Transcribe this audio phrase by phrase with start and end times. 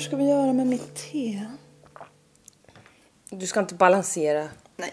[0.00, 1.46] hur ska vi göra med mitt te?
[3.30, 4.48] Du ska inte balansera.
[4.76, 4.92] Nej.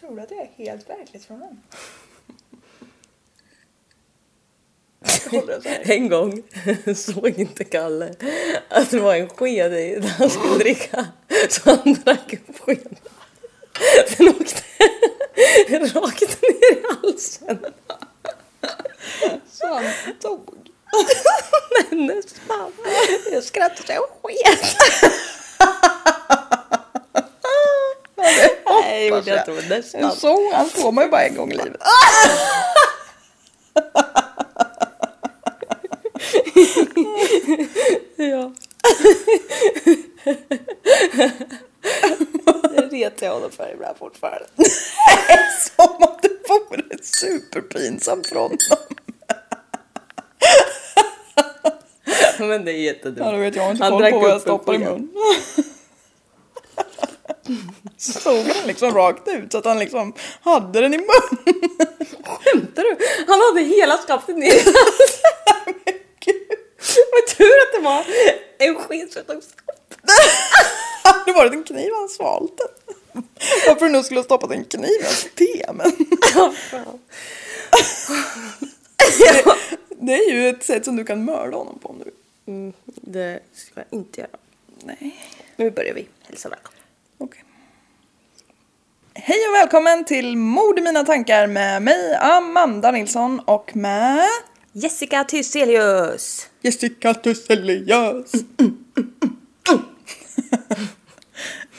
[0.00, 1.58] Tror du att jag är helt verklighetsfrånvänd?
[5.82, 6.42] En gång
[6.94, 8.14] såg inte Kalle
[8.68, 11.06] att det var en sked i där han skulle dricka.
[11.48, 12.96] Så han drack upp skeden.
[14.08, 14.62] Sen åkte
[15.98, 17.58] rakt ner i halsen.
[19.50, 19.84] Så han
[20.22, 20.67] dog.
[21.90, 22.72] Men nästan.
[23.32, 24.76] Jag skrattade så jag sket.
[28.66, 30.12] Nej, jag inte, men nästan.
[30.12, 31.80] Så, han får man ju bara en gång i livet.
[38.16, 38.52] Ja.
[42.74, 44.46] Det retar jag honom för ibland fortfarande.
[45.76, 48.58] Som att det vore superpinsamt för honom.
[52.46, 53.18] Men det är jättedumt.
[53.18, 54.82] Ja, då vet jag inte Han koll drack på vad jag upp stoppar i en
[54.82, 54.90] sked.
[54.90, 55.10] mun.
[57.96, 61.06] Såg han liksom rakt ut så att han liksom hade den i mun.
[62.24, 62.96] Skämtar du?
[63.28, 65.32] Han hade hela skaftet ner i halsen.
[67.12, 68.04] Vad tur att det var
[68.58, 69.60] en sked som tog stopp.
[71.04, 72.68] Hade det varit en kniv han svalt den.
[73.66, 75.92] Varför du nu skulle ha stoppat en kniv i hans te men.
[76.34, 76.98] Ja, fan.
[80.00, 82.14] Det är ju ett sätt som du kan mörda honom på om du vill.
[82.48, 84.30] Mm, det ska jag inte göra.
[84.84, 85.16] Nej.
[85.56, 86.08] Nu börjar vi.
[86.22, 86.80] Hälsa välkommen.
[87.18, 87.44] Okej.
[89.14, 94.24] Hej och välkommen till Mord i mina tankar med mig Amanda Nilsson och med
[94.72, 96.48] Jessica Thyselius.
[96.60, 98.32] Jessica Tusselius.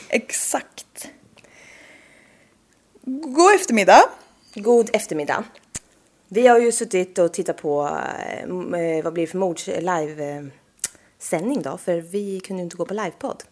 [0.09, 1.07] Exakt.
[3.05, 4.01] God eftermiddag.
[4.53, 5.43] God eftermiddag.
[6.27, 9.69] Vi har ju suttit och tittat på, eh, eh, vad blir det för mords
[11.19, 11.77] live-sändning då?
[11.77, 13.43] För vi kunde ju inte gå på livepodd.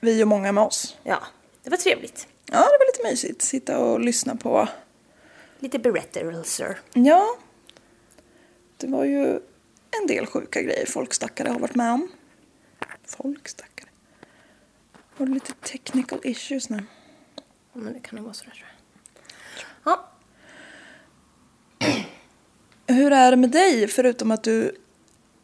[0.00, 0.96] Vi och många med oss.
[1.02, 1.22] Ja,
[1.62, 2.28] det var trevligt.
[2.46, 3.42] Ja, det var lite mysigt.
[3.42, 4.68] Sitta och lyssna på.
[5.58, 6.78] Lite berättelser.
[6.92, 7.36] Ja.
[8.76, 9.40] Det var ju
[10.00, 12.08] en del sjuka grejer folk stackare har varit med om.
[13.06, 13.88] Folk stackare.
[15.16, 16.82] Har du lite technical issues nu?
[17.72, 18.66] Ja, men det kan nog vara sådär tror
[19.84, 19.92] jag.
[19.92, 20.10] Ja,
[22.88, 24.76] Hur är det med dig förutom att du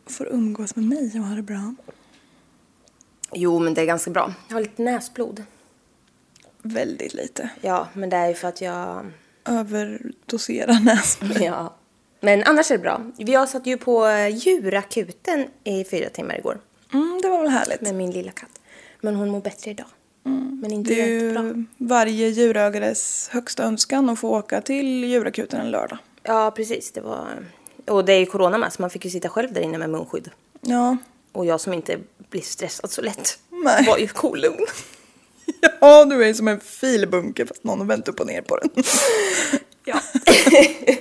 [0.06, 1.74] får umgås med mig och ha det bra?
[3.34, 4.34] jo men det är ganska bra.
[4.48, 5.44] Jag har lite näsblod.
[6.62, 7.50] Väldigt lite.
[7.60, 9.12] Ja, men det är ju för att jag...
[9.44, 11.44] Överdosera nässpray.
[11.44, 11.74] Ja.
[12.20, 13.00] Men annars är det bra.
[13.16, 16.60] Jag satt ju på eh, djurakuten i fyra timmar igår.
[16.92, 17.80] Mm, det var väl härligt.
[17.80, 18.60] Med min lilla katt.
[19.00, 19.86] Men hon mår bättre idag.
[20.62, 25.70] Men inte Det är ju varje djurägares högsta önskan att få åka till djurakuten en
[25.70, 25.98] lördag.
[26.22, 26.92] Ja, precis.
[26.92, 27.28] Det var...
[27.86, 29.90] Och det är ju corona med, så man fick ju sitta själv där inne med
[29.90, 30.30] munskydd.
[30.60, 30.96] Ja.
[31.32, 31.98] Och jag som inte
[32.30, 33.84] blir stressad så lätt Nej.
[33.86, 34.66] var ju kolugn.
[35.80, 38.70] Ja, du är som en filbunke fast någon har vänt upp och ner på den.
[39.84, 40.00] Ja.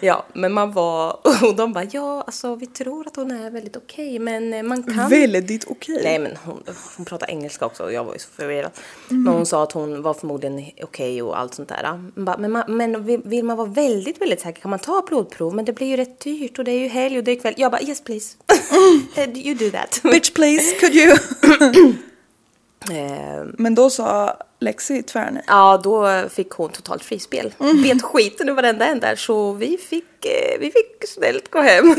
[0.00, 1.10] ja, men man var...
[1.48, 4.82] Och de bara, ja, alltså vi tror att hon är väldigt okej, men eh, man
[4.82, 5.08] kan...
[5.10, 6.00] Väldigt okej.
[6.04, 6.62] Nej, men hon,
[6.96, 8.70] hon pratar engelska också och jag var ju så förvirrad.
[9.08, 12.00] Men hon sa att hon var förmodligen okej och allt sånt där.
[12.14, 15.54] Bara, Men, man, men vill- vill man vara väldigt, väldigt säker kan man ta blodprov,
[15.54, 17.54] men det blir ju rätt dyrt och det är ju helg och det är kväll.
[17.56, 18.36] Jag bara, yes please.
[19.16, 20.00] Eh, you do that.
[20.02, 21.16] Bitch please, could you?
[22.88, 25.42] Eh, Men då sa Lexi tvärnej.
[25.46, 27.54] Ja, då fick hon totalt frispel.
[27.82, 31.84] Bet skiten ur varenda en där, så vi fick, eh, vi fick snällt gå hem.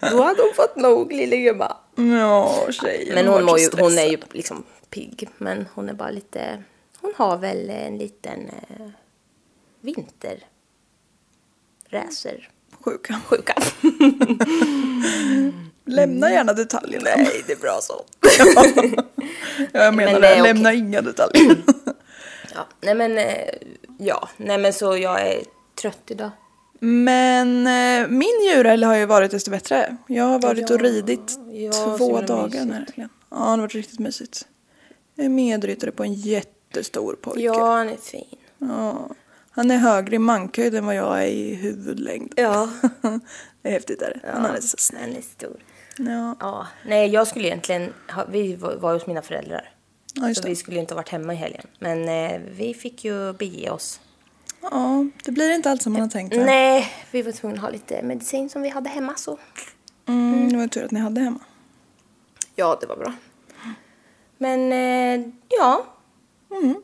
[0.00, 1.76] då hade hon fått nog, lille gumma.
[1.94, 3.14] Ja, tjejen.
[3.14, 6.62] Men hon, mår ju, hon är ju liksom pigg, men hon är bara lite...
[7.00, 8.86] Hon har väl en liten eh,
[9.80, 10.46] vinterräser.
[12.80, 13.20] Sjuka.
[13.26, 13.54] Sjuka.
[15.84, 17.10] Lämna gärna detaljerna.
[17.16, 18.04] Nej, det är bra så.
[19.72, 20.42] Ja, jag menar Men det.
[20.42, 21.56] Lämna inga detaljer.
[22.54, 23.48] Ja, nej men, eh,
[23.98, 25.42] ja, nej men så jag är
[25.80, 26.30] trött idag.
[26.80, 29.96] Men eh, min djurhelg har ju varit desto bättre.
[30.06, 32.86] Jag har varit och Ja, ridit ja, två dagar helgen.
[32.96, 34.46] Ja, det har varit riktigt mysigt.
[35.14, 37.40] Jag är medryttare på en jättestor pojke.
[37.40, 38.38] Ja, han är fin.
[38.58, 39.08] Ja.
[39.50, 42.32] Han är högre i mankhöjd än vad jag är i huvudlängd.
[42.36, 42.70] Ja.
[43.62, 44.30] det är häftigt är det.
[44.32, 45.02] Han är så snäll.
[45.02, 45.56] Han är stor.
[45.98, 49.72] Ja, Ja, nej jag skulle egentligen, ha, vi var, hos mina föräldrar.
[50.14, 51.66] ja Så vi skulle inte ha varit hemma i helgen.
[51.78, 54.00] Men eh, vi fick ju bege oss.
[54.62, 56.44] Ja, det blir inte allt som man har tänkt sig.
[56.44, 59.38] Nej, vi var tvungna att ha lite medicin som vi hade hemma så.
[60.08, 61.40] Mm, det var tur att ni hade hemma.
[62.54, 63.12] Ja, det var bra.
[64.38, 65.86] Men eh, ja,
[66.50, 66.74] Mm.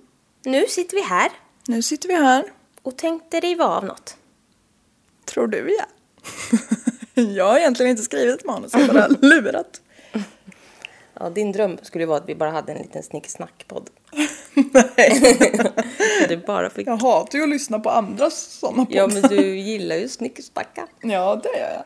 [0.45, 1.31] nu sitter vi här
[1.69, 2.45] Nu sitter vi här.
[2.83, 4.17] och tänkte riva av något.
[5.25, 5.85] Tror du ja.
[7.37, 9.81] Jag har egentligen inte skrivit ett manus, jag har bara lurat.
[11.21, 13.91] Ja, din dröm skulle ju vara att vi bara hade en liten snicksnackpodd.
[14.55, 15.21] Nej,
[16.29, 16.87] du bara fick...
[16.87, 19.21] jag hatar ju att lyssna på andras sådana Ja, poddar.
[19.23, 20.87] men du gillar ju snicksnacka.
[21.03, 21.85] Ja, det gör jag.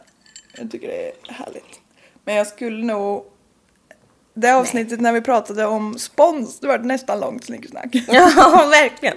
[0.58, 1.80] Jag tycker det är härligt.
[2.24, 3.24] Men jag skulle nog...
[4.34, 7.88] Det avsnittet när vi pratade om spons, det var nästan långt snickersnack.
[8.08, 9.16] Ja, verkligen.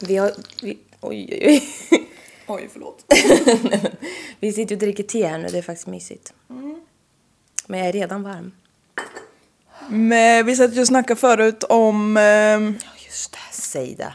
[0.00, 0.32] Vi har...
[0.62, 2.08] Vi, oj, oj, oj.
[2.52, 3.04] Oj, förlåt.
[4.40, 6.32] Vi sitter och dricker te här nu, det är faktiskt mysigt.
[7.66, 8.52] Men jag är redan varm.
[9.88, 13.38] Men vi satt ju och snackade förut om, ehm, Ja, just det.
[13.52, 14.14] Säg det.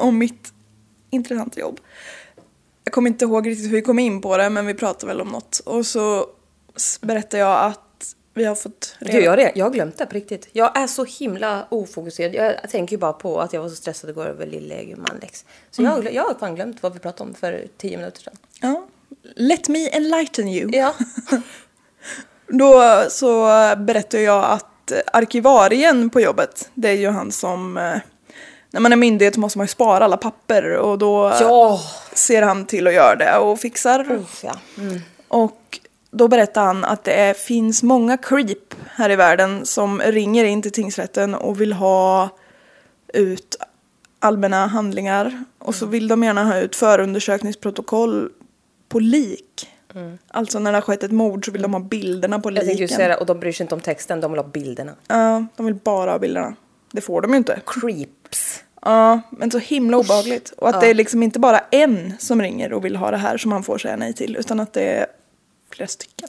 [0.00, 0.52] om mitt
[1.10, 1.80] intressanta jobb.
[2.84, 5.20] Jag kommer inte ihåg riktigt hur vi kom in på det, men vi pratade väl
[5.20, 5.58] om något.
[5.58, 6.26] Och så
[7.00, 7.85] berättade jag att
[8.36, 10.48] vi har fått Gud, jag, har redan- jag har glömt det på riktigt.
[10.52, 12.34] Jag är så himla ofokuserad.
[12.34, 14.82] Jag tänker ju bara på att jag var så stressad igår över lille
[15.22, 15.44] Lex.
[15.70, 18.20] Så jag, har glö- jag har fan glömt vad vi pratade om för tio minuter
[18.22, 18.34] sedan.
[18.60, 18.86] Ja.
[19.36, 20.70] Let me enlighten you.
[20.72, 20.94] Ja.
[22.48, 23.44] Då så
[23.76, 27.76] berättade jag att arkivarien på jobbet, det är ju han som...
[27.76, 27.96] eh,
[28.70, 31.80] När man är myndighet måste man ju spara alla papper och då Ja.
[32.14, 34.12] ser han till att göra det och fixar.
[34.12, 34.54] Uff, ja.
[34.78, 35.00] Mm.
[35.28, 35.80] Och
[36.16, 40.62] då berättar han att det är, finns många creep här i världen som ringer in
[40.62, 42.28] till tingsrätten och vill ha
[43.14, 43.56] ut
[44.18, 45.44] allmänna handlingar.
[45.58, 48.30] Och så vill de gärna ha ut förundersökningsprotokoll
[48.88, 49.68] på lik.
[50.28, 52.72] Alltså när det har skett ett mord så vill de ha bilderna på Jag tänkte
[52.72, 52.96] liken.
[52.96, 54.92] säga det, och de bryr sig inte om texten, de vill ha bilderna.
[55.08, 56.54] Ja, de vill bara ha bilderna.
[56.92, 57.60] Det får de ju inte.
[57.66, 58.62] Creeps.
[58.82, 60.52] Ja, men så himla obehagligt.
[60.58, 63.36] Och att det är liksom inte bara en som ringer och vill ha det här
[63.36, 65.06] som han får säga nej till, utan att det är
[65.76, 66.28] flera stycken.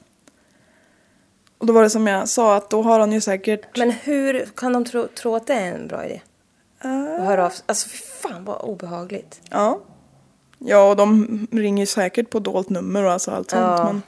[1.57, 3.77] Och då var det som jag sa, att då har han ju säkert...
[3.77, 6.21] Men hur kan de tro, tro att det är en bra idé?
[6.81, 7.15] Ja.
[7.15, 9.41] Att höra av Alltså fy fan vad obehagligt.
[9.49, 9.79] Ja.
[10.59, 13.61] Ja, och de ringer ju säkert på dolt nummer och alltså allt sånt.
[13.61, 13.83] Ja.
[13.83, 14.01] Men,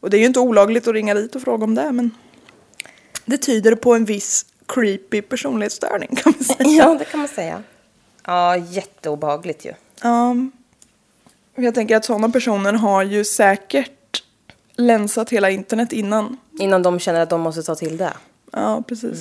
[0.00, 2.10] och det är ju inte olagligt att ringa dit och fråga om det, men
[3.24, 6.68] det tyder på en viss creepy personlighetsstörning kan man säga.
[6.68, 7.62] Ja, det kan man säga.
[8.24, 9.72] Ja, jätteobehagligt ju.
[10.02, 10.36] Ja.
[11.56, 13.90] Och jag tänker att sådana personer har ju säkert
[14.76, 16.36] länsat hela internet innan.
[16.58, 18.12] Innan de känner att de måste ta till det.
[18.52, 19.18] Ja, precis.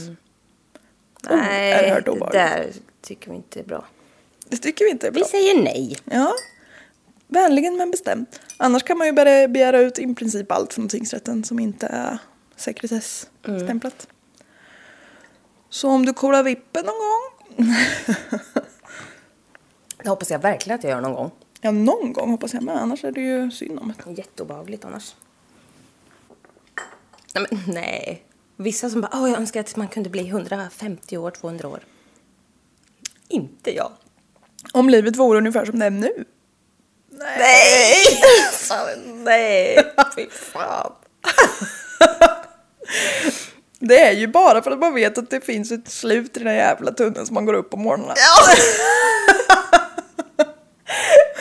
[1.30, 2.34] Nej, oerhört det obehagligt.
[2.34, 2.72] där
[3.02, 3.86] tycker vi inte är bra.
[4.48, 5.28] Det tycker vi inte är Vi bra.
[5.30, 5.98] säger nej.
[6.06, 6.34] Ja,
[7.28, 8.40] vänligen men bestämt.
[8.58, 12.18] Annars kan man ju börja begära ut i princip allt från tingsrätten som inte är
[12.56, 14.08] sekretessstämplat.
[15.70, 17.76] Så om du kollar vippen någon gång,
[20.04, 21.32] Det hoppas jag verkligen att jag gör någon gång.
[21.62, 24.12] ja någon gång hoppas jag med, annars är det ju synd om det.
[24.12, 25.16] Jätteobehagligt annars.
[27.34, 28.26] Nej, men nej.
[28.58, 31.80] Vissa som bara, åh jag önskar att man kunde bli 150 år, 200 år.
[33.28, 33.92] Inte jag.
[34.74, 36.26] Om livet vore ungefär som det är nu.
[37.12, 38.24] Nej!
[39.06, 40.94] nej, fy fan.
[43.84, 46.48] Det är ju bara för att man vet att det finns ett slut i den
[46.48, 48.16] här jävla tunneln som man går upp på morgonen.
[48.18, 48.54] Ja.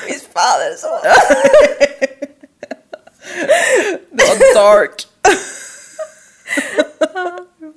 [0.07, 1.01] Visst fan är det så?
[4.11, 5.07] Det var dark.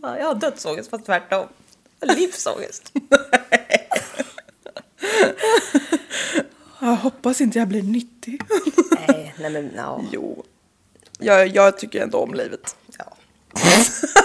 [0.04, 1.48] Jag har dödsångest fast tvärtom.
[2.00, 2.92] Jag har Livsångest.
[6.80, 8.42] Jag hoppas inte jag blir nyttig.
[9.08, 10.02] nej, nej men ja.
[10.12, 10.46] Jo.
[11.20, 12.76] Jag, jag tycker ändå om livet.
[12.98, 13.18] ja.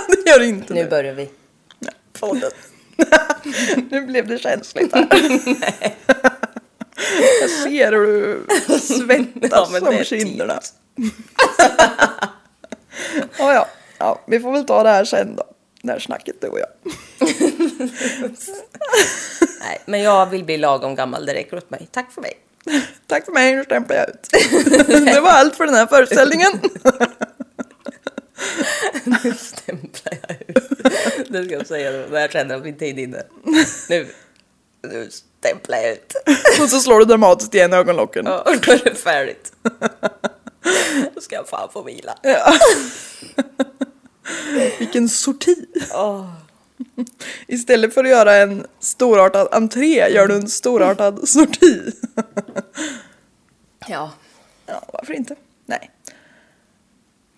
[0.08, 0.90] det gör inte Nu du.
[0.90, 1.30] börjar vi.
[2.20, 2.50] Podden.
[3.90, 5.08] Nu blev det känsligt här.
[7.40, 10.60] Jag ser hur du svettas Ja, det om kinderna.
[13.38, 13.68] ja, ja.
[13.98, 15.44] ja, vi får väl ta det här sen då.
[15.82, 16.68] Det här snacket du och jag.
[19.60, 21.88] Nej, men jag vill bli lagom gammal, det räcker åt mig.
[21.92, 22.32] Tack för mig.
[23.06, 24.28] Tack för mig, nu stämplar jag ut.
[25.14, 26.52] det var allt för den här föreställningen.
[29.04, 31.28] Nu stämplar jag ut.
[31.28, 33.22] Det ska jag säga när jag känner att min tid är inne.
[33.88, 34.08] Nu,
[34.82, 36.14] nu stämplar jag ut.
[36.62, 38.26] och så slår du dramatiskt igen ögonlocken.
[38.26, 39.52] Ja, och då är det färdigt.
[41.14, 42.18] Då ska jag fan få vila.
[42.22, 42.58] Ja.
[44.78, 45.56] Vilken sorti.
[45.94, 46.32] Åh.
[47.46, 51.92] Istället för att göra en storartad entré gör du en storartad sorti.
[53.88, 54.12] Ja.
[54.66, 55.34] Ja, varför inte?
[55.66, 55.90] Nej.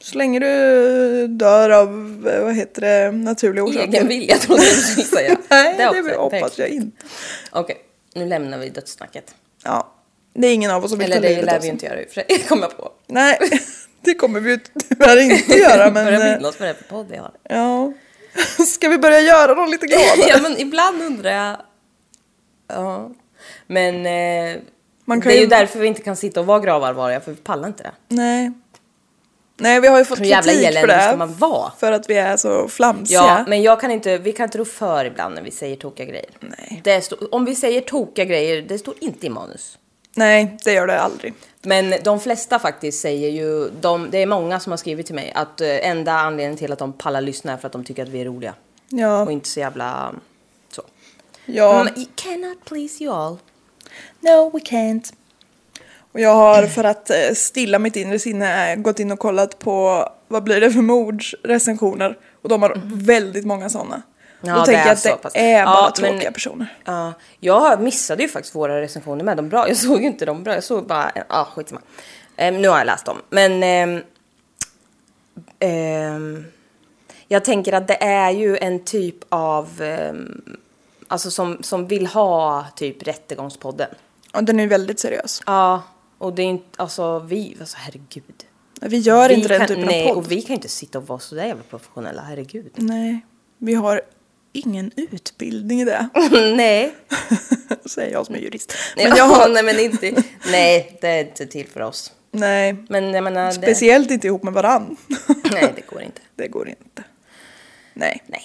[0.03, 3.89] Så länge du dör av, vad heter det, naturliga orsaker.
[3.89, 5.37] Egen vilja trodde jag du skulle säga.
[5.51, 6.59] Nej, det, också hoppas perfekt.
[6.59, 6.97] jag inte.
[7.51, 7.77] Okej,
[8.15, 9.35] nu lämnar vi dödssnacket.
[9.65, 9.95] Ja,
[10.35, 11.69] det är ingen av oss som vill Eller ta det livet lär av vi ju
[11.69, 11.73] sig.
[11.73, 12.93] inte göra i och för sig, kommer jag på.
[13.07, 13.39] Nej,
[14.01, 15.85] det kommer vi ju tyvärr inte göra.
[15.91, 17.31] Men Börjar eh, minnas vad det är för podd vi har.
[17.49, 17.93] ja,
[18.67, 20.15] ska vi börja göra dem lite gladare?
[20.29, 21.57] ja, men ibland undrar jag...
[22.69, 23.11] Ja.
[23.67, 24.61] Men eh,
[25.05, 27.31] Man kan det är ju ju- därför vi inte kan sitta och vara gravallvarliga, för
[27.33, 27.93] vi pallar inte det.
[28.09, 28.53] Nej,
[29.63, 31.03] Nej, vi har ju fått Hur jävla kritik för eländig det.
[31.09, 31.73] ska man vara?
[31.79, 33.19] För att vi är så flamsiga.
[33.19, 36.07] Ja, men jag kan inte, vi kan inte rå för ibland när vi säger tokiga
[36.07, 36.31] grejer.
[36.41, 36.81] Nej.
[36.85, 39.79] Det står, om vi säger tokiga grejer, det står inte i manus.
[40.17, 41.35] Nej, det gör det aldrig.
[41.63, 45.33] Men de flesta faktiskt säger ju, de, det är många som har skrivit till mig
[45.35, 48.09] att eh, enda anledningen till att de pallar lyssna är för att de tycker att
[48.09, 48.55] vi är roliga.
[48.89, 50.15] Ja, Och inte så jävla
[50.71, 50.83] så.
[51.47, 51.85] ja.
[51.85, 53.37] Men you cannot please you all.
[54.21, 55.13] No, we can't.
[56.13, 59.59] Och jag har för att eh, stilla mitt inre sinne eh, gått in och kollat
[59.59, 62.19] på vad blir det för mords recensioner.
[62.43, 64.03] Och de har väldigt många sådana.
[64.41, 65.33] Ja, Då det tänker är jag att så det pass.
[65.35, 66.67] är bara Ja, men- tråkiga personer.
[66.85, 69.37] Ja, jag missade ju faktiskt våra recensioner med.
[69.37, 69.69] De bra.
[69.69, 70.55] Jag såg ju inte dem bra.
[70.55, 71.81] Jag såg bara, ja ah, skitsamma.
[72.39, 73.17] Um, nu har jag läst dem.
[73.31, 74.03] Men ehm,
[75.59, 76.45] ehm,
[77.29, 79.83] jag tänker att det är ju en typ av,
[81.09, 83.89] alltså som, som vill ha typ Rättegångspodden.
[84.35, 85.43] Och den är ju väldigt seriös.
[85.47, 85.83] Ja,
[86.19, 88.45] och det är inte, alltså vi, alltså herregud.
[88.81, 90.25] Vi gör vi inte den kan, typen nej, av podd.
[90.25, 92.73] och vi kan ju inte sitta och vara sådär jävla professionella, herregud.
[92.75, 93.21] Nej,
[93.59, 94.03] vi har
[94.53, 96.09] ingen utbildning i det.
[96.57, 96.95] nej.
[97.87, 98.75] Säger jag som är jurist.
[98.97, 102.13] Nej, Men jag har, nej, men inte, nej, det är inte till för oss.
[102.31, 104.97] nej, Men jag menar, det, speciellt inte ihop med varann.
[105.53, 106.21] nej det går inte.
[106.37, 107.05] det går inte.
[107.95, 108.23] Nej.
[108.27, 108.43] Nej.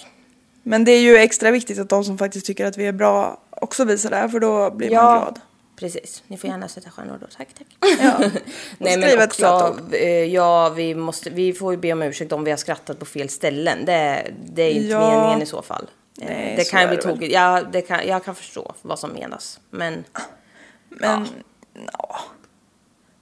[0.62, 3.40] Men det är ju extra viktigt att de som faktiskt tycker att vi är bra
[3.50, 5.40] också visar det, för då blir man Ja, glad.
[5.76, 6.22] Precis.
[6.26, 7.66] Ni får gärna sätta stjärnor då, tack tack.
[8.00, 8.30] Ja.
[8.78, 12.50] Nej men också, eh, ja vi måste, vi får ju be om ursäkt om vi
[12.50, 13.84] har skrattat på fel ställen.
[13.84, 15.10] Det, det är ju inte Ja.
[15.10, 15.90] meningen i så fall.
[16.20, 17.32] Eh, Nej, det kan bli tokigt.
[17.32, 19.60] Ja, det kan, jag kan förstå vad som menas.
[19.70, 20.04] Men
[20.88, 21.26] Men,
[21.92, 22.20] ja.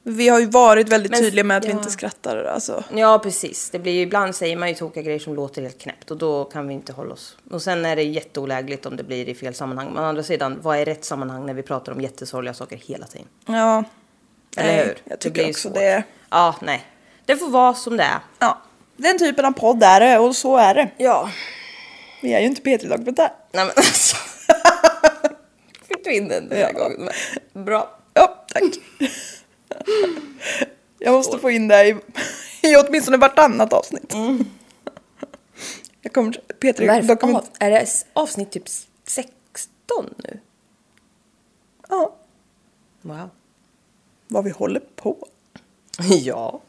[0.07, 1.77] Vi har ju varit väldigt Men- tydliga med att vi ja.
[1.79, 2.45] inte skrattar.
[2.45, 2.85] Alltså.
[2.95, 3.71] Ja, precis.
[3.71, 6.45] Det blir ju, ibland säger man ju tokiga grejer som låter helt knäppt och då
[6.45, 7.37] kan vi inte hålla oss.
[7.51, 9.91] Och sen är det jätteolägligt om det blir i fel sammanhang.
[9.95, 13.07] Men å andra sidan, vad är rätt sammanhang när vi pratar om jättesorgliga saker hela
[13.07, 13.27] tiden?
[13.47, 13.85] Ja.
[14.57, 14.87] Eller Nej, hur?
[14.87, 15.75] Jag Det tycker ju också svårt.
[15.79, 16.03] det.
[16.31, 16.83] Ja, nej.
[17.27, 18.19] Det får vara som det är.
[18.39, 18.63] Ja.
[18.97, 20.91] Den typen av podd är det och så är det.
[20.97, 21.31] Ja.
[22.23, 23.29] Vi är ju inte P3 Dokumentär.
[23.53, 24.17] Nej men alltså.
[25.89, 26.79] Fick du in den den här Ja.
[26.79, 27.09] gången.
[27.65, 27.99] Bra.
[28.15, 28.63] Ja, tack.
[30.99, 31.91] Jag måste få in det i,
[32.63, 34.15] i åtminstone vartannat avsnitt.
[36.01, 37.09] Jag kommer P3 Varför?
[37.09, 37.39] Dokumentär.
[37.39, 38.69] Av, är det avsnitt typ
[39.05, 40.39] 16 nu?
[41.89, 42.15] Ja,
[43.03, 43.31] Wow.
[44.29, 45.27] vad vi håller på.
[45.99, 46.61] Ja.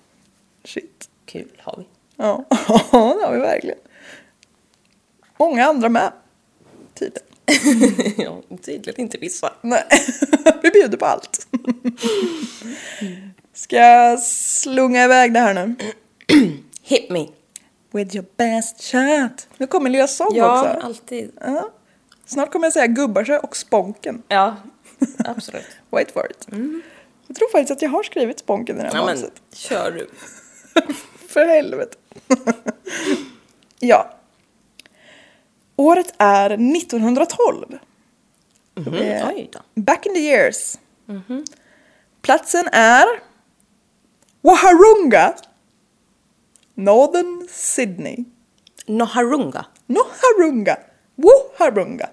[0.63, 1.09] Shit.
[1.25, 1.85] Kul har vi.
[2.15, 2.43] Ja,
[2.91, 3.77] det har vi verkligen.
[5.37, 6.11] Många andra med.
[6.93, 7.27] Tydligen.
[8.17, 9.53] ja, tydligen inte vissa.
[9.61, 9.83] Nej,
[10.63, 11.47] vi bjuder på allt.
[13.53, 15.75] Ska jag slunga iväg det här nu?
[16.81, 17.27] Hit me.
[17.91, 19.47] With your best shot.
[19.57, 20.85] Nu kommer lilla sång Ja, också.
[20.85, 21.31] alltid.
[21.41, 21.69] Ja.
[22.25, 24.23] Snart kommer jag säga Gubbarsö och Sponken.
[24.27, 24.55] Ja,
[25.25, 25.65] absolut.
[25.89, 26.47] Wait for it.
[27.27, 29.33] Jag tror faktiskt att jag har skrivit Sponken i det här ja, men manuset.
[29.53, 30.09] kör du.
[31.27, 31.97] För helvete.
[33.79, 34.11] ja.
[35.75, 37.65] Året är 1912.
[38.75, 39.59] Mhm, Eh, Oj då.
[39.81, 40.77] Back in the years.
[42.21, 43.05] Platsen är
[44.41, 45.33] Waharunga.
[46.73, 48.17] Northern Sydney.
[48.85, 49.65] Noharunga.
[49.87, 50.77] Noharunga.
[51.15, 52.09] Woharunga.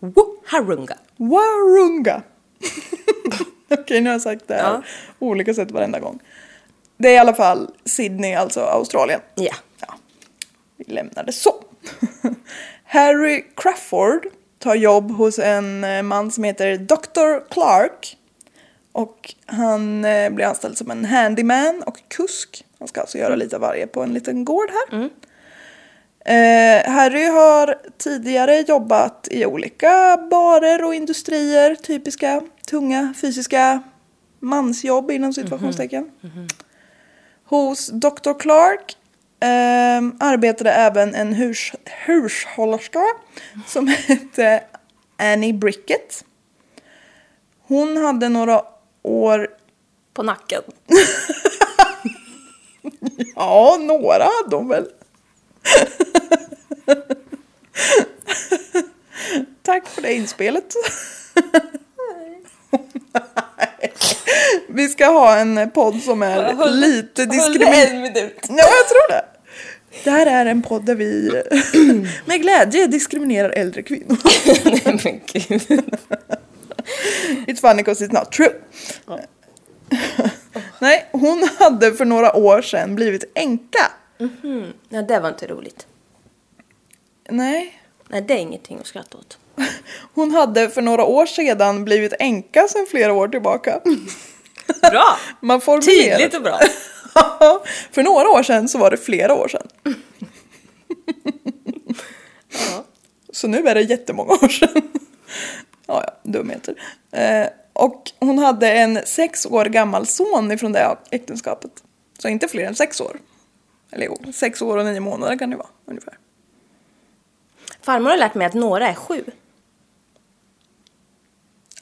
[0.00, 0.96] Woharunga.
[1.16, 2.22] Warunga.
[3.70, 4.82] Okej, nu har jag sagt det här Ja.
[5.18, 6.20] olika sätt varenda gång.
[6.96, 9.20] Det är i alla fall Sydney, alltså Australien.
[9.34, 9.54] Ja.
[9.80, 9.94] Ja,
[10.76, 11.64] vi lämnar det så.
[12.92, 14.26] Harry Crawford
[14.58, 17.48] tar jobb hos en eh, man som heter Dr.
[17.50, 18.16] Clark.
[18.92, 22.64] Och han eh, blir anställd som en handyman och kusk.
[22.78, 25.10] Han ska alltså göra lite av varje på en liten gård här.
[26.24, 33.82] Eh, Harry har tidigare jobbat i olika barer och industrier, typiska tunga fysiska
[34.40, 36.10] mansjobb inom situationstecken.
[37.44, 38.38] Hos Dr.
[38.38, 38.96] Clark
[39.40, 43.00] ehm, arbetade även en hus hushållerska
[43.66, 44.64] som hette
[45.16, 46.24] Annie Brickett.
[47.66, 48.62] Hon hade några
[49.02, 49.48] år,
[50.14, 50.62] På nacken.
[53.34, 54.86] ja några hade hon väl.
[59.62, 60.74] Tack för det inspelet.
[64.68, 68.30] Vi ska ha en podd som är lite diskriminerande.
[68.48, 69.24] Ja, jag tror det.
[70.04, 71.42] Det här är en podd där vi
[72.24, 74.18] med glädje diskriminerar äldre kvinnor.
[74.64, 75.62] Nej men gud.
[77.46, 78.52] It's funny because it's not true.
[80.78, 83.92] Nej, hon hade för några år sedan blivit änka.
[84.88, 85.86] Ja, det var inte roligt.
[87.30, 87.80] Nej,
[88.12, 89.38] Nej, det är ingenting att skratta åt.
[90.14, 93.80] hon hade för några år sedan blivit änka sedan flera år tillbaka.
[94.80, 95.18] Bra!
[95.40, 96.16] Man formulerar.
[96.16, 96.60] Tydligt och bra.
[97.90, 99.68] För några år sedan så var det flera år sedan.
[102.66, 102.84] Ja.
[103.32, 104.82] Så nu är det jättemånga år sedan.
[105.86, 106.74] ja, ja, dumheter.
[107.10, 111.84] Eh, och hon hade en sex år gammal son ifrån det äktenskapet.
[112.18, 113.18] Så inte fler än sex år.
[113.90, 116.18] Eller jo, sex år och nio månader kan det vara ungefär.
[117.82, 119.24] Farmor har lärt mig att några är sju.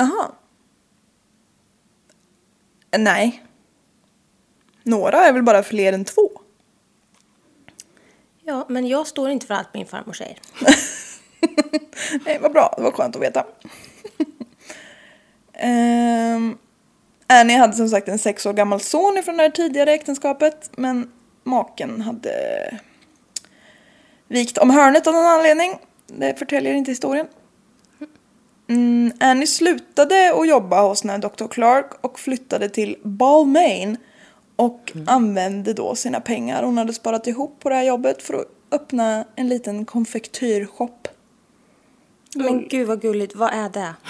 [0.01, 0.33] Aha.
[2.99, 3.45] Nej.
[4.89, 6.31] Några är väl bara fler än två?
[8.43, 10.39] Ja, men jag står inte för allt min farmor säger.
[12.25, 12.75] Nej, vad bra.
[12.77, 13.47] Det var skönt att veta.
[15.65, 16.59] um,
[17.27, 20.71] Annie hade som sagt en sex år gammal son från det här tidigare äktenskapet.
[20.77, 21.13] Men
[21.45, 22.31] maken hade
[24.29, 25.79] vikt om hörnet av någon anledning.
[26.07, 27.27] Det förtäljer inte historien.
[28.69, 31.47] Mm, Annie slutade att jobba hos den här Dr.
[31.47, 33.97] Clark och flyttade till Balmain
[34.59, 38.47] och använde då sina pengar hon hade sparat ihop på det här jobbet för att
[38.73, 41.09] öppna en liten konfektyrshop.
[42.35, 43.95] Men gud vad gulligt, vad är det?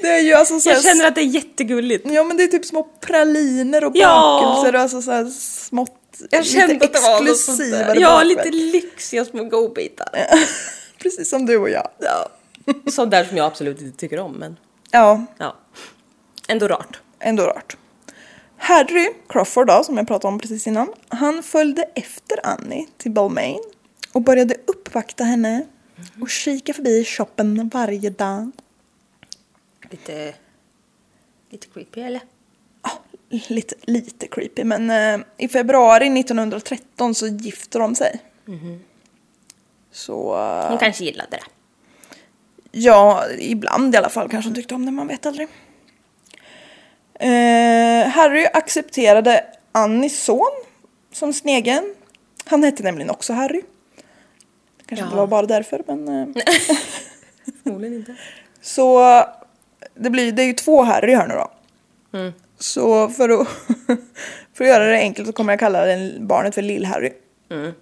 [0.00, 2.10] Det är ju alltså så Jag känner att det är jättegulligt.
[2.10, 4.40] Ja men det är typ små praliner och Ja!
[4.42, 7.96] bakelser och alltså så här smått Jag kände lite att det var något sånt där.
[8.00, 8.26] Ja, bakverk.
[8.44, 10.08] lite lyxiga små godbitar.
[10.98, 11.88] Precis som du och jag.
[11.98, 12.28] Ja.
[12.90, 14.56] Sånt där som jag absolut inte tycker om, men
[14.90, 15.56] Ja, ja.
[16.48, 17.00] Ändå rart.
[17.20, 17.76] ändå rart.
[18.56, 23.60] Harry Crawford då, som jag pratade om precis innan, han följde efter Annie till Balmain
[24.12, 25.66] och började uppvakta henne
[26.20, 28.50] och kika förbi shoppen varje dag.
[29.90, 30.34] Lite...
[31.50, 32.20] Lite creepy, eller?
[32.82, 32.90] Ja,
[33.48, 38.20] lite, lite creepy, men eh, i februari 1913 så gifte de sig.
[39.90, 41.42] Så, eh, Hon kanske gillade det.
[42.70, 45.48] ja, ibland i alla fall kanske de tyckte om det, man vet aldrig.
[47.20, 50.50] Eh, Harry accepterade Annies son
[51.12, 51.94] som snegen.
[52.44, 53.62] Han hette nämligen också Harry.
[54.86, 55.20] Kanske inte Ja.
[55.20, 56.08] var bara därför, men...
[56.08, 56.44] Eh,
[57.62, 58.16] Förmodligen inte.
[58.60, 59.00] Så
[59.94, 61.50] det, blir, det är ju två Harry här nu då.
[62.18, 62.32] Mm.
[62.58, 63.48] Så för att,
[64.54, 67.12] för att göra det enkelt så kommer jag kalla den barnet för Lill-Harry.
[67.50, 67.72] Mm.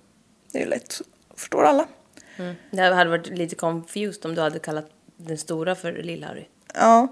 [0.53, 1.01] Det är ju lätt,
[1.37, 1.87] förstår alla.
[2.37, 2.55] Mm.
[2.71, 6.45] Det hade varit lite confused om du hade kallat den stora för Lill-Harry.
[6.75, 7.09] Ja,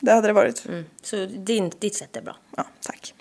[0.00, 0.66] det hade det varit.
[0.66, 0.84] Mm.
[1.02, 2.36] Så din, ditt sätt är bra.
[2.56, 3.14] Ja, tack.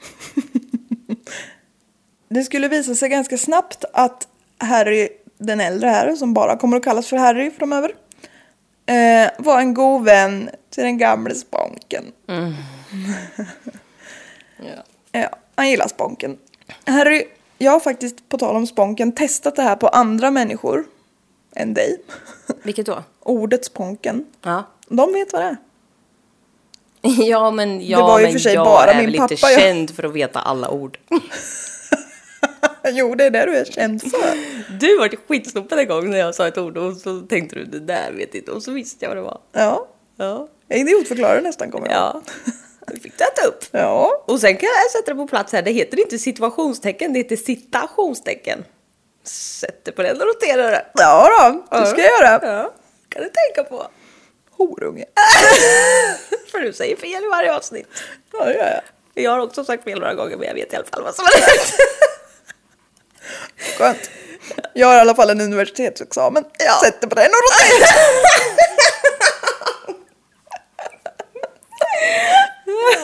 [2.30, 6.84] det skulle visa sig ganska snabbt att Harry, den äldre här, som bara kommer att
[6.84, 7.92] kallas för Harry framöver,
[8.86, 12.06] eh, var en god vän till den gamle Sponken.
[14.58, 14.84] Ja.
[15.12, 16.38] Ja, han gillar Sponken.
[16.86, 17.24] Harry,
[17.58, 20.86] jag har faktiskt på tal om Sponken testat det här på andra människor
[21.56, 22.02] än dig.
[22.64, 23.04] Vilket då?
[23.20, 24.26] Ordet Sponken.
[24.42, 24.64] Ja.
[24.88, 25.58] De vet vad det är.
[27.26, 29.36] Ja, men, ja, Det var ju men för sig jag bara är min väl inte
[29.36, 29.60] pappa, ja.
[29.60, 30.98] känd för att veta alla ord.
[32.86, 34.56] jo, det är det du är känd för.
[34.80, 37.80] Du var skitsnopen en gång när jag sa ett ord och så tänkte du det
[37.80, 39.40] där vet inte och så visste jag vad det var.
[39.52, 39.88] Ja,
[40.18, 40.48] Ja.
[40.68, 41.96] jag idiotförklarar nästan kommer jag.
[41.96, 42.22] Ja.
[42.88, 43.64] Det fick du äta upp.
[43.72, 45.62] Ja, Och sen kan jag sätta det på plats här.
[45.62, 48.64] Det heter inte situationstecken, det heter citationstecken.
[49.24, 50.86] Sätter på den och noterar det.
[50.94, 51.30] ja
[51.72, 52.40] då, det ska jag göra.
[52.58, 52.72] Ja.
[53.10, 53.88] Kan du tänka på.
[54.58, 55.06] Horunge.
[56.52, 57.88] För du säger fel i varje avsnitt.
[58.34, 58.82] Ja, det gör
[59.14, 59.24] jag.
[59.24, 61.26] Jag har också sagt fel några gånger men jag vet i alla fall vad som
[61.26, 61.74] är rätt.
[63.78, 64.10] Skönt.
[64.74, 66.46] Jag har i alla fall en universitetsexamen.
[66.60, 66.80] Ja.
[66.84, 67.32] Sätter på den och.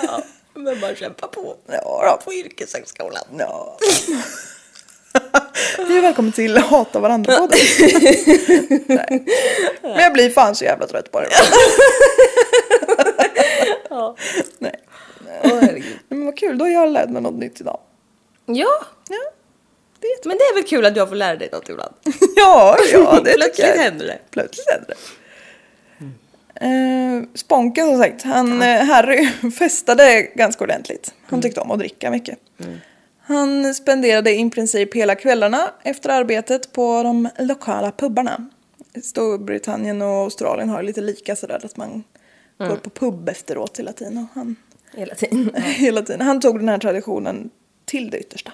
[0.04, 1.56] Ja, men bara kämpa på.
[1.68, 2.26] Ja, då.
[2.26, 3.24] På yrkeshögskolan.
[3.38, 3.78] Ja.
[5.78, 7.58] Hej och välkommen till Hata varandra podden.
[8.88, 9.24] Nej.
[9.82, 11.28] Men jag blir fan så jävla trött på det.
[13.90, 14.16] Ja.
[14.60, 14.76] Nej.
[15.44, 16.00] Åh, herregud.
[16.10, 17.80] Men vad kul, då har jag lärt mig något nytt idag.
[18.46, 19.32] Ja, Ja,
[20.02, 21.94] vet men det är väl kul att jag får lära dig något ibland.
[22.36, 23.84] ja, ja det Plötsligt tycker jag.
[23.84, 24.20] händer det.
[24.32, 24.96] Plötsligt händer det.
[26.66, 31.14] Eh, Sponken som sagt, han, eh, Harry festade ganska ordentligt.
[31.26, 32.38] Han tyckte om att dricka mycket.
[33.32, 38.50] Han spenderade i princip hela kvällarna efter arbetet på de lokala pubbarna.
[39.04, 42.04] Storbritannien och Australien har lite lika sådär att man
[42.58, 44.18] går på pub efteråt hela tiden.
[44.18, 44.56] Och han,
[44.94, 45.52] Hela tiden.
[45.56, 46.22] hela tiden.
[46.22, 47.50] Han tog den här traditionen
[47.86, 48.52] till det yttersta.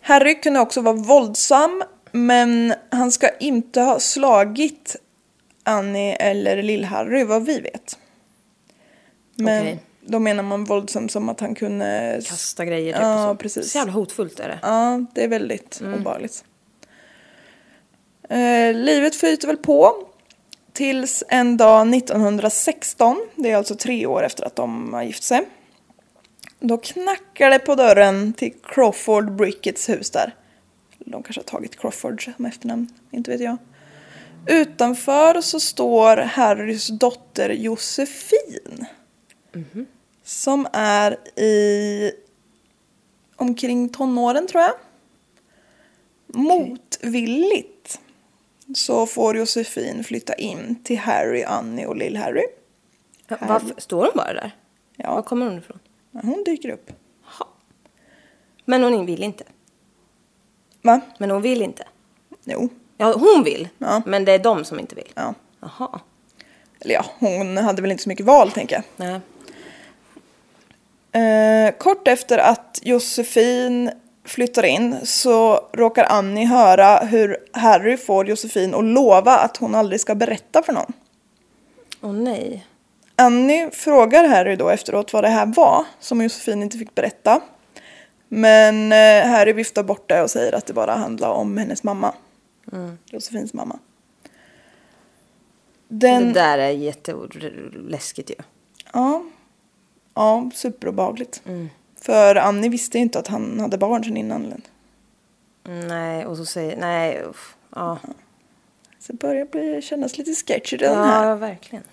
[0.00, 4.96] Harry kunde också vara våldsam men han ska inte ha slagit
[5.62, 7.98] Annie eller Lill-Harry vad vi vet.
[9.34, 9.82] Men Okej.
[10.10, 12.20] Då menar man våldsam som att han kunde...
[12.26, 13.42] Kasta grejer typ Ja, och så.
[13.42, 13.72] precis.
[13.72, 14.58] Så jävla hotfullt är det.
[14.62, 16.44] Ja, det är väldigt obehagligt.
[18.28, 20.06] Eh, livet flyter väl på
[20.72, 25.48] tills en dag 1916, det är alltså tre år efter att de har gift sig.
[26.60, 30.34] Då knackar det på dörren till Crawford Brickets hus där.
[30.98, 33.56] De kanske har tagit Crawford som efternamn, inte vet jag.
[34.46, 38.86] Utanför så står Harrys dotter Josefin.
[40.30, 42.12] Som är i
[43.36, 44.72] omkring tonåren tror jag.
[46.26, 48.00] Motvilligt
[48.74, 52.44] så får Josefin flytta in till Harry, Annie och Lill-Harry.
[53.28, 54.56] Varför står hon bara där?
[54.96, 55.14] Ja.
[55.14, 55.78] Var kommer hon ifrån?
[56.12, 56.92] Hon dyker upp.
[57.22, 57.48] Ha.
[58.64, 59.44] Men hon vill inte.
[60.82, 61.00] Va?
[61.18, 61.84] Men hon vill inte.
[62.44, 62.68] Jo.
[62.96, 63.68] Ja, hon vill.
[63.78, 64.02] Ja.
[64.06, 65.12] Men det är de som inte vill.
[65.14, 65.34] Ja.
[65.60, 66.00] Jaha.
[66.80, 68.84] Eller ja, hon hade väl inte så mycket val tänker jag.
[68.96, 69.20] Nej.
[71.12, 73.90] Eh, kort efter att Josefin
[74.24, 80.00] flyttar in så råkar Annie höra hur Harry får Josefin att lova att hon aldrig
[80.00, 80.92] ska berätta för någon.
[82.00, 82.66] Åh nej.
[83.16, 87.40] Annie frågar Harry då efteråt vad det här var som Josefin inte fick berätta.
[88.28, 92.14] Men eh, Harry viftar bort det och säger att det bara handlar om hennes mamma.
[93.10, 93.78] Josefins mamma.
[95.88, 98.34] Den, Det där är jätteläskigt ju.
[98.92, 99.22] Ja,
[100.14, 101.42] ja superobehagligt.
[102.00, 104.62] För Annie visste inte att han hade barn sedan innan.
[105.66, 106.76] Mm, Nej, och så säger...
[106.76, 107.54] Nej, usch.
[107.74, 107.98] Ja.
[109.00, 111.28] Så det börjar bli, kännas lite sketchy den här.
[111.28, 111.84] Ja, verkligen.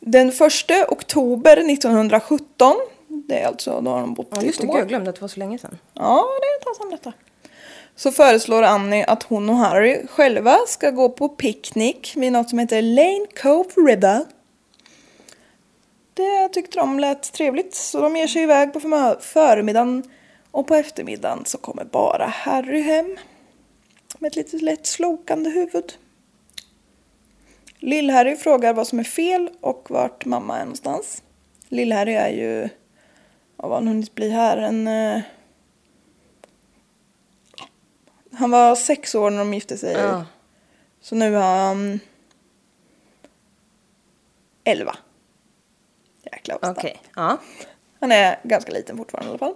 [0.00, 2.74] Den första oktober 1917,
[3.08, 4.78] det är alltså, då har de bott Ja, just det, år.
[4.78, 5.78] jag glömde att det var så länge sedan.
[5.94, 7.12] Ja, det är ett tag detta.
[7.96, 12.58] Så föreslår Annie att hon och Harry själva ska gå på picknick vid något som
[12.58, 14.24] heter Lane Cove River.
[16.16, 18.80] Det tyckte de lät trevligt så de ger sig iväg på
[19.20, 20.10] förmiddagen
[20.50, 23.16] och på eftermiddagen så kommer bara Harry hem.
[24.18, 25.92] Med ett lite lätt slokande huvud.
[27.78, 31.22] Lill-Harry frågar vad som är fel och vart mamma är någonstans.
[31.68, 32.68] Lill-Harry är ju,
[33.56, 34.88] vad har han hunnit bli här, en...
[34.88, 35.20] Eh,
[38.32, 39.92] han var sex år när de gifte sig.
[39.92, 40.24] Ja.
[41.00, 42.00] Så nu är han...
[44.64, 44.96] Elva.
[46.32, 47.02] Jäklar vad Okej.
[47.16, 47.38] Ja.
[48.00, 49.54] Han är ganska liten fortfarande i alla fall.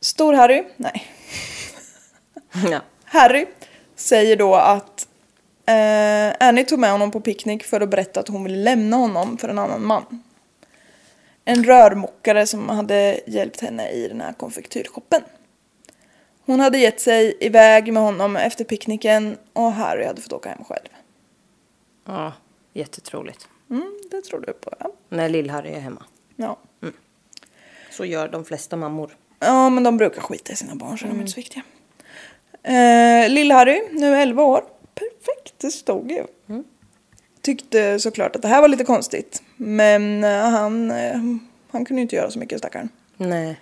[0.00, 1.06] Stor-Harry, nej.
[2.70, 2.80] ja.
[3.04, 3.46] Harry
[3.96, 5.08] säger då att
[5.66, 9.38] eh, Annie tog med honom på picknick för att berätta att hon ville lämna honom
[9.38, 10.22] för en annan man.
[11.44, 15.22] En rörmokare som hade hjälpt henne i den här konfektyrshoppen.
[16.46, 20.64] Hon hade gett sig iväg med honom efter picknicken och Harry hade fått åka hem
[20.64, 20.88] själv.
[22.04, 22.32] Ja,
[22.72, 23.48] jättetroligt.
[23.70, 24.90] Mm, det tror du på, ja.
[25.08, 26.04] När Lill-Harry är hemma.
[26.36, 26.56] ja.
[27.90, 29.16] Så gör de flesta mammor.
[29.40, 31.62] Ja, men de brukar skita i sina barn så de är inte så viktiga.
[32.62, 34.64] Eh, Lill-Harry, nu 11 år.
[34.94, 36.24] Perfekt, det stod ju.
[37.40, 39.42] Tyckte såklart att det här var lite konstigt.
[39.56, 41.20] Men eh, han, eh,
[41.70, 42.88] han kunde ju inte göra så mycket stackaren.
[43.16, 43.60] Nej.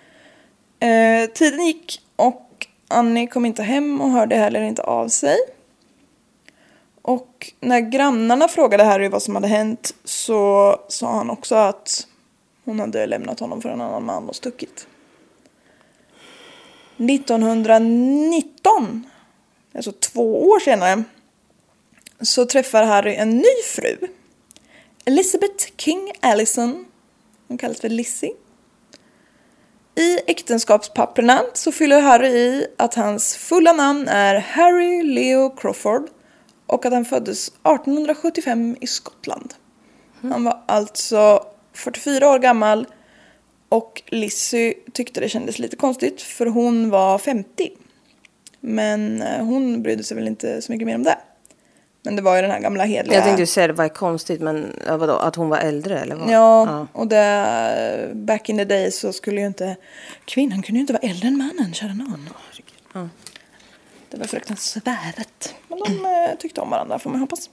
[0.79, 5.35] Eh, tiden gick och Annie kom inte hem och hörde heller inte av sig.
[7.07, 12.07] Och när grannarna frågade Harry vad som hade hänt så sa han också att
[12.65, 14.87] hon hade lämnat honom för en annan man och stuckit.
[16.97, 19.09] 1919,
[19.75, 21.03] alltså två år senare,
[22.21, 23.97] så träffar Harry en ny fru.
[25.05, 26.85] Elizabeth King Allison.
[27.47, 28.33] Hon kallas för Lizzie.
[29.95, 36.09] I äktenskapspapperna så fyller Harry i att hans fulla namn är Harry Leo Crawford
[36.67, 39.53] och att han föddes 1875 i Skottland.
[40.21, 42.85] Han var alltså 44 år gammal
[43.69, 47.71] och Lizzie tyckte det kändes lite konstigt för hon var 50.
[48.59, 51.17] Men eh, hon brydde sig väl inte så mycket mer om det.
[52.03, 53.17] Men det var ju den här gamla hedliga...
[53.17, 56.31] Jag tänkte säga det var konstigt, men ja, vadå, att hon var äldre eller vad?
[56.31, 59.75] Ja, och det, back in the day så skulle ju inte
[60.25, 62.29] kvinnan kunde ju inte vara äldre än mannen, kära nån.
[62.93, 63.09] Ja.
[64.09, 65.55] Det var fruktansvärt.
[65.67, 67.49] Men de eh, tyckte om varandra får man hoppas.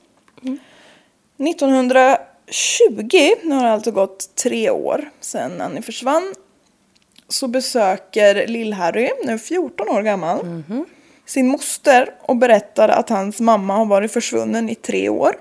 [1.38, 6.34] 1920, nu har det alltså gått tre år sedan Annie försvann,
[7.28, 10.62] så besöker Lill-Harry, nu 14 år gammal,
[11.26, 15.36] sin moster och berättar att hans mamma har varit försvunnen i tre år.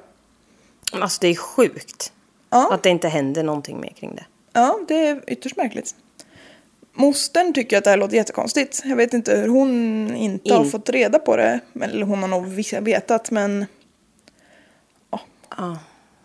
[0.91, 2.13] Alltså det är sjukt.
[2.49, 2.73] Ja.
[2.73, 4.26] Att det inte händer någonting mer kring det.
[4.54, 5.95] Ja, det är ytterst märkligt.
[6.94, 8.82] Mostern tycker att det här låter jättekonstigt.
[8.86, 9.70] Jag vet inte hur hon
[10.16, 11.60] inte har In- fått reda på det.
[11.82, 12.46] Eller hon har nog
[12.82, 13.66] vetat men
[15.58, 15.78] Ja.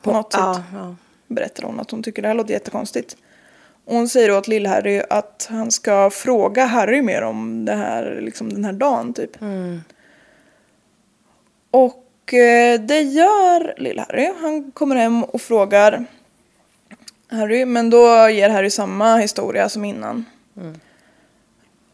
[0.03, 0.41] på något sätt
[0.73, 0.97] ja.
[1.27, 3.17] berättar hon att hon tycker det här låter jättekonstigt.
[3.85, 8.53] Och hon säger åt Lill-Harry att han ska fråga Harry mer om det här, liksom
[8.55, 9.31] den här dagen typ.
[11.71, 14.33] Och eh, det gör Lill-Harry.
[14.41, 16.05] Han kommer hem och frågar
[17.31, 20.25] Harry, men då ger Harry samma historia som innan.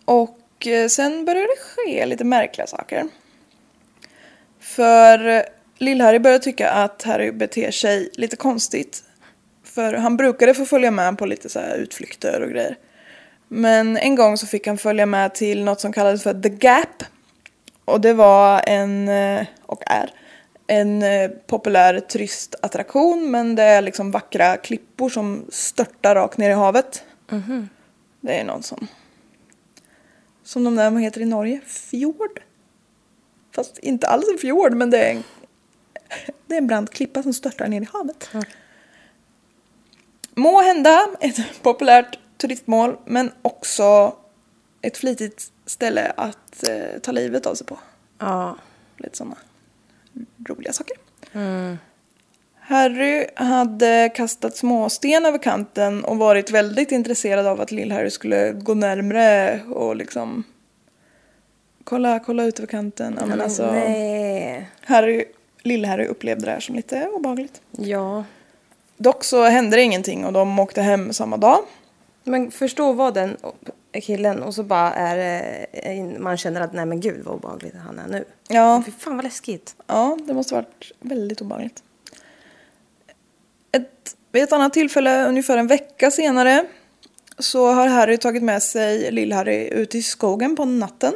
[0.05, 3.09] Och eh, sen började det ske lite märkliga saker.
[4.61, 5.43] För eh,
[5.79, 9.05] Lill-Harry började tycka att Harry beter sig lite konstigt.
[9.65, 12.77] För han brukade få följa med på lite så här utflykter och grejer.
[13.49, 17.05] Men en gång så fick han följa med till något som kallades för The Gap.
[17.85, 20.11] Och det var en, eh, och är,
[20.67, 21.05] en
[21.47, 27.05] populär turistattraktion men det är liksom vackra klippor som störtar rakt ner i havet.
[27.31, 27.69] Mhm.
[28.25, 28.87] Det är någon som,
[30.43, 31.61] som de där, vad heter i Norge?
[31.67, 32.43] Fjord?
[33.53, 35.23] Fast inte alls en fjord men det är en,
[36.47, 38.31] det är en brant klippa som störtar ner i havet.
[40.35, 44.17] Må hända ett populärt turistmål men också
[44.81, 47.79] ett flitigt ställe att eh, ta livet av sig på.
[48.19, 48.57] Ja.
[48.97, 49.37] Lite sådana
[50.49, 50.97] roliga saker.
[52.67, 58.75] Harry hade kastat småsten över kanten och varit väldigt intresserad av att Lill-Harry skulle gå
[58.75, 60.45] närmre och liksom
[61.85, 63.17] kolla, kolla ut över kanten.
[63.21, 64.71] Ja, men alltså, Nej.
[64.81, 65.25] Harry,
[65.63, 67.61] Lill-Harry upplevde det här som lite obehagligt.
[67.71, 68.25] Ja.
[68.97, 71.59] Dock så hände det ingenting och de åkte hem samma dag.
[72.23, 73.37] Men förstå vad den
[74.03, 78.09] killen och så bara är man känner att nej men gud vad obehagligt han är
[78.09, 78.25] nu.
[78.49, 79.77] Ja, Fy fan vad läskigt.
[79.87, 81.83] Ja, det måste varit väldigt obehagligt.
[84.35, 86.65] Vid ett annat tillfälle, ungefär en vecka senare,
[87.39, 91.15] så har Harry tagit med sig Lill-Harry ut i skogen på natten.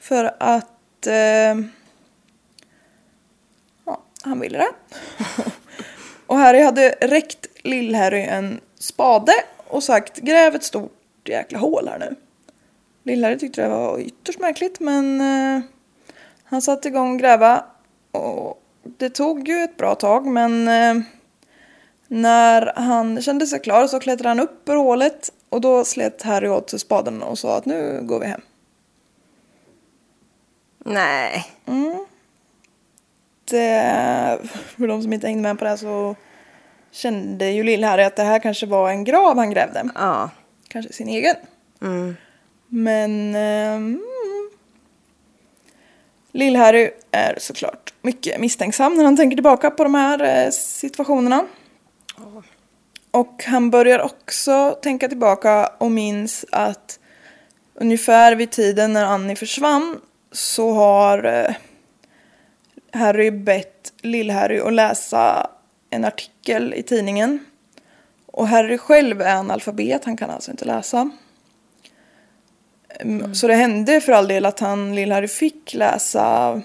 [0.00, 1.06] För att...
[1.06, 1.14] Eh,
[3.84, 4.68] ja, han ville det.
[6.26, 9.32] och Harry hade räckt Lill-Harry en spade
[9.66, 12.16] och sagt gräv ett stort jäkla hål här nu.
[13.02, 15.62] Lill-Harry tyckte det var ytterst märkligt men eh,
[16.44, 17.64] han satte igång gräva
[18.10, 21.04] och det tog ju ett bra tag men eh,
[22.12, 26.48] när han kände sig klar så klättrade han upp ur hålet och då slet Harry
[26.48, 28.40] åt sig spaden och sa att nu går vi hem.
[30.84, 31.46] Nej.
[33.50, 34.38] Det,
[34.76, 36.16] för de som inte hängde med på det här så
[36.90, 39.88] kände ju Lill-Harry att det här kanske var en grav han grävde.
[39.94, 40.30] Ja.
[40.68, 41.36] Kanske sin egen.
[41.82, 42.16] Mm.
[42.68, 44.00] Men ehm,
[46.32, 51.46] Lill-Harry är såklart mycket misstänksam när han tänker tillbaka på de här eh, situationerna.
[53.10, 56.98] Och han börjar också tänka tillbaka och minns att
[57.74, 60.00] ungefär vid tiden när Annie försvann
[60.32, 61.54] så har eh,
[62.92, 65.50] Harry bett Lill-Harry att läsa
[65.90, 67.44] en artikel i tidningen.
[68.26, 71.10] Och Harry själv är analfabet, han kan alltså inte läsa.
[73.00, 73.34] Mm.
[73.34, 76.62] Så det hände för all del att han, Lill-Harry fick läsa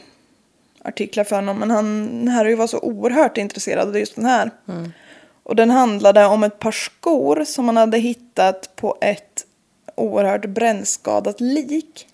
[0.83, 1.59] artiklar för honom.
[1.59, 4.51] Men han, Harry var så oerhört intresserad av just den här.
[5.47, 9.45] Och den handlade om ett par skor som han hade hittat på ett
[9.95, 12.07] oerhört brännskadat lik.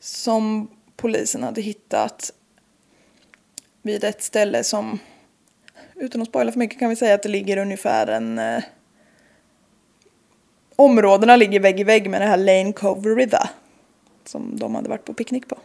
[0.00, 2.32] Som polisen hade hittat
[3.82, 4.98] vid ett ställe som,
[5.94, 8.38] utan att spoila för mycket kan vi säga att det ligger ungefär en...
[8.38, 8.62] Eh,
[10.76, 13.48] områdena ligger vägg i vägg med det här Lane Cove River.
[14.24, 15.58] Som de hade varit på picknick på.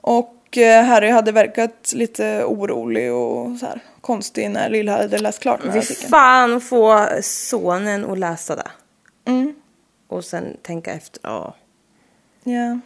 [0.00, 5.40] Och eh, Harry hade verkat lite orolig och så här konstig när Lill hade läst
[5.40, 6.10] klart den här Fy artikeln.
[6.10, 8.70] fan få sonen att läsa det.
[9.24, 9.54] Mm.
[10.08, 11.20] Och sen tänka efter.
[11.24, 11.54] Ja.
[12.44, 12.80] Ja.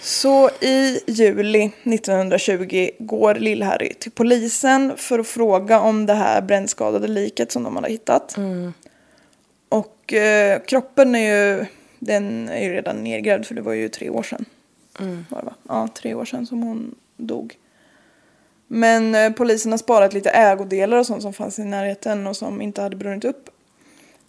[0.00, 7.08] Så i juli 1920 går Lill-Harry till polisen för att fråga om det här brännskadade
[7.08, 8.36] liket som de hade hittat.
[9.68, 11.66] Och eh, kroppen är ju,
[11.98, 14.44] den är ju redan nedgrävd för det var ju tre år sedan.
[14.98, 15.54] Var det va?
[15.68, 17.58] Ja, tre år sedan som hon dog.
[18.66, 22.62] Men eh, polisen har sparat lite ägodelar och sånt som fanns i närheten och som
[22.62, 23.50] inte hade brunnit upp.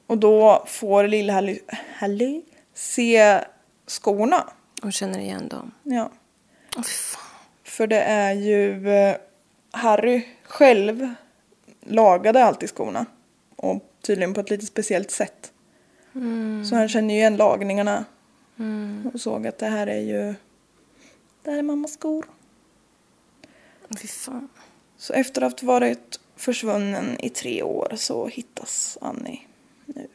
[0.07, 1.59] Och då får Lill-Harry
[1.93, 2.41] Harry
[2.73, 3.39] se
[3.87, 4.49] skorna.
[4.83, 5.71] Och känner igen dem.
[5.83, 6.11] Ja.
[6.71, 7.21] Fan.
[7.63, 9.15] För det är ju eh,
[9.71, 11.13] Harry själv
[11.83, 13.05] lagade alltid skorna.
[13.55, 15.51] Och tydligen på ett lite speciellt sätt.
[16.69, 18.05] Så han känner ju igen lagningarna.
[19.13, 20.35] Och såg att det här är ju,
[21.45, 22.25] det här är mammas skor.
[24.01, 24.49] Fy fan.
[24.97, 29.41] Så efter att ha varit försvunnen i tre år så hittas Annie
[29.85, 30.07] nu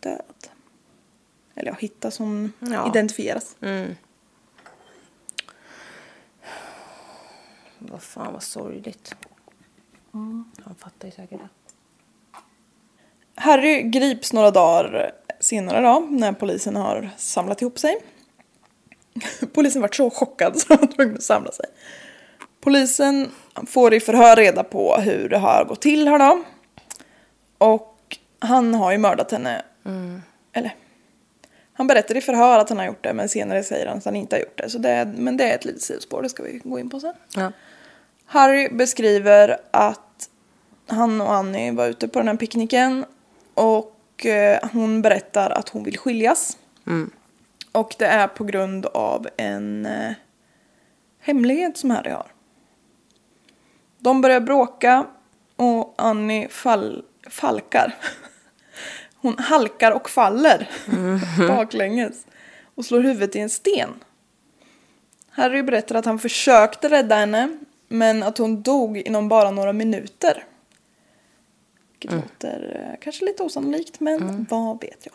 [0.00, 0.48] död.
[1.54, 2.88] Eller ja, hittas hon Ja.
[2.88, 3.56] identifieras.
[3.60, 3.94] Mm.
[7.78, 9.14] Vad fan vad sorgligt.
[10.12, 11.48] Han fattar ju säkert det.
[13.34, 17.96] Harry grips några dagar senare då, när polisen har samlat ihop sig.
[19.52, 21.66] Polisen var så chockad så de var tvungna att samla sig.
[22.60, 23.30] Polisen
[23.66, 26.42] får i förhör reda på hur det har gått till här då.
[27.58, 29.62] Och han har ju mördat henne.
[30.52, 30.74] Eller,
[31.72, 34.16] han berättar i förhör att han har gjort det men senare säger han att han
[34.16, 34.70] inte har gjort det.
[34.70, 37.00] Så det är, men det är ett litet sidospår, det ska vi gå in på
[37.00, 37.14] sen.
[37.36, 37.52] Ja.
[38.26, 40.28] Harry beskriver att
[40.86, 43.04] han och Annie var ute på den här picknicken
[43.54, 46.56] och eh, hon berättar att hon vill skiljas.
[47.72, 50.12] Och det är på grund av en eh,
[51.20, 52.32] hemlighet som Harry har.
[53.98, 55.06] De börjar bråka
[55.56, 57.94] och Annie fall, falkar.
[59.16, 60.70] Hon halkar och faller
[61.48, 62.26] baklänges
[62.74, 63.90] och slår huvudet i en sten.
[65.30, 67.58] Harry berättar att han försökte rädda henne
[67.88, 70.44] men att hon dog inom bara några minuter.
[71.90, 75.14] Vilket låter eh, kanske lite osannolikt men vad vet jag.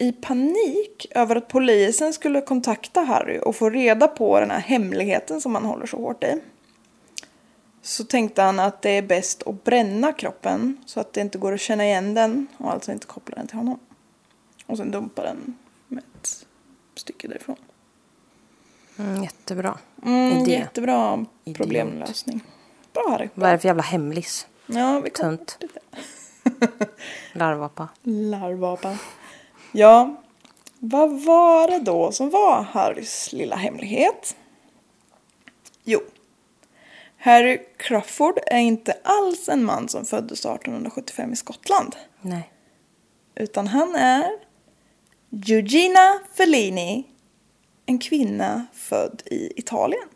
[0.00, 5.40] I panik över att polisen skulle kontakta Harry och få reda på den här hemligheten
[5.40, 6.40] som han håller så hårt i.
[7.82, 11.52] Så tänkte han att det är bäst att bränna kroppen så att det inte går
[11.54, 13.78] att känna igen den och alltså inte koppla den till honom.
[14.66, 15.56] Och sen dumpa den
[15.88, 16.46] med ett
[16.94, 17.56] stycke därifrån.
[18.98, 20.50] Mm, jättebra Mm, idé.
[20.50, 21.56] jättebra Idiot.
[21.58, 22.40] problemlösning.
[22.92, 23.28] Bra Harry.
[23.34, 24.46] Vad är det för jävla hemlis?
[24.66, 25.58] Ja, vi Tunt.
[25.60, 25.80] lite.
[27.32, 27.88] Larvapa.
[29.72, 30.22] Ja,
[30.78, 34.36] vad var det då som var Harrys lilla hemlighet?
[35.84, 36.00] Jo,
[37.22, 41.96] Harry Crawford är inte alls en man som föddes 1875 i Skottland.
[42.20, 42.52] Nej.
[43.34, 44.30] Utan han är
[45.30, 47.06] Eugenia Fellini,
[47.86, 50.08] en kvinna född i Italien.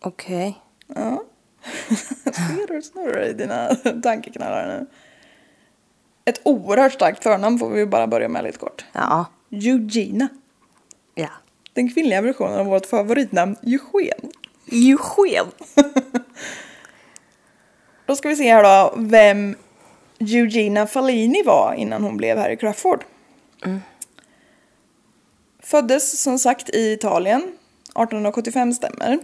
[0.00, 0.62] Okej.
[0.86, 1.24] Ja.
[2.24, 4.86] Ser du snurrar i dina tankeknallar nu?
[6.24, 8.84] Ett oerhört starkt förnamn får vi bara börja med lite kort.
[8.92, 9.26] Ja.
[9.50, 10.28] Eugenia.
[11.14, 11.28] Ja.
[11.72, 14.30] Den kvinnliga versionen av vårt favoritnamn Eugen.
[14.72, 15.46] Eugen.
[18.06, 19.56] Då ska vi se här då vem
[20.18, 23.04] Eugenia Fallini var innan hon blev Harry Crawford.
[25.62, 27.40] Föddes som sagt i Italien.
[27.40, 29.18] 1875 stämmer.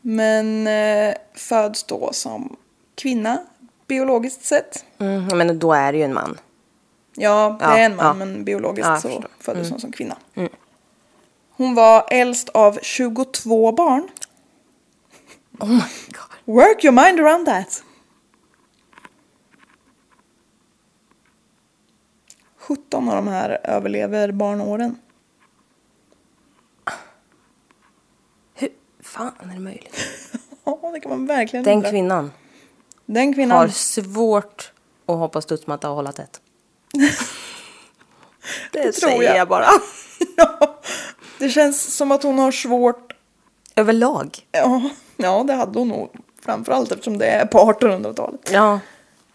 [0.00, 2.56] Men eh, föds då som
[2.94, 3.38] kvinna
[3.88, 4.84] biologiskt sett.
[4.98, 6.38] Mm, men då är det ju en man.
[7.14, 8.14] Ja, det Ja, är en man ja.
[8.14, 10.16] men biologiskt Ja, så föddes hon som kvinna.
[11.50, 14.08] Hon var äldst av 22 barn.
[15.60, 16.54] Oh my god.
[16.56, 17.82] Work your mind around that.
[22.58, 24.96] 17 av de här överlever barnåren.
[28.54, 28.68] Hur
[29.00, 29.96] fan är det möjligt?
[30.64, 31.90] Ja, det kan man verkligen Den undra.
[31.90, 32.32] kvinnan
[33.08, 33.58] Den kvinnan.
[33.58, 34.72] har svårt
[35.06, 36.40] att hoppa studsmatta och hålla tätt.
[38.72, 39.36] Det, tror säger jag.
[39.36, 39.66] jag bara.
[40.36, 40.80] ja,
[41.38, 43.12] det känns som att hon har svårt.
[43.76, 44.38] Överlag.
[44.52, 46.10] Ja, ja, det hade hon nog.
[46.44, 48.50] Framförallt eftersom det är på 1800-talet.
[48.52, 48.80] Ja.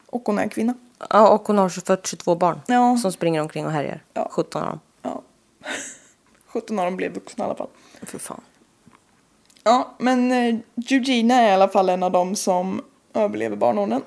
[0.05, 0.73] Och hon är kvinna.
[1.09, 1.29] ja.
[1.29, 2.61] Och hon har 42 barn.
[2.67, 2.97] Ja.
[2.97, 4.03] Som springer omkring och härjar.
[4.13, 4.27] Ja.
[4.31, 4.79] 17 av dem.
[5.01, 5.21] Ja.
[6.47, 7.69] 17 av dem blev vuxna i alla fall.
[8.01, 8.41] För fan.
[9.63, 10.55] Ja, men eh,
[10.89, 12.81] Eugenia är i alla fall en av dem som
[13.13, 14.01] överlever barnåren.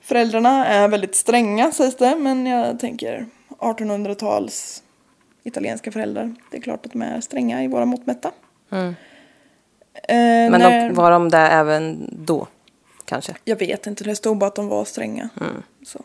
[0.00, 4.82] Föräldrarna är väldigt stränga sägs det, men jag tänker 1800-tals
[5.42, 6.34] italienska föräldrar.
[6.50, 8.30] Det är klart att de är stränga i våra mått mätta.
[8.70, 8.94] Mm.
[9.94, 12.46] Eh, Men när, de, var de där även då?
[13.04, 13.34] Kanske?
[13.44, 15.28] Jag vet inte, det stod bara att de var stränga.
[15.40, 15.62] Mm.
[15.86, 16.00] Så.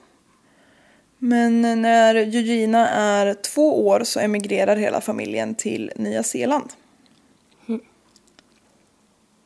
[1.18, 6.74] Men när Eugenia är två år så emigrerar hela familjen till Nya Zeeland.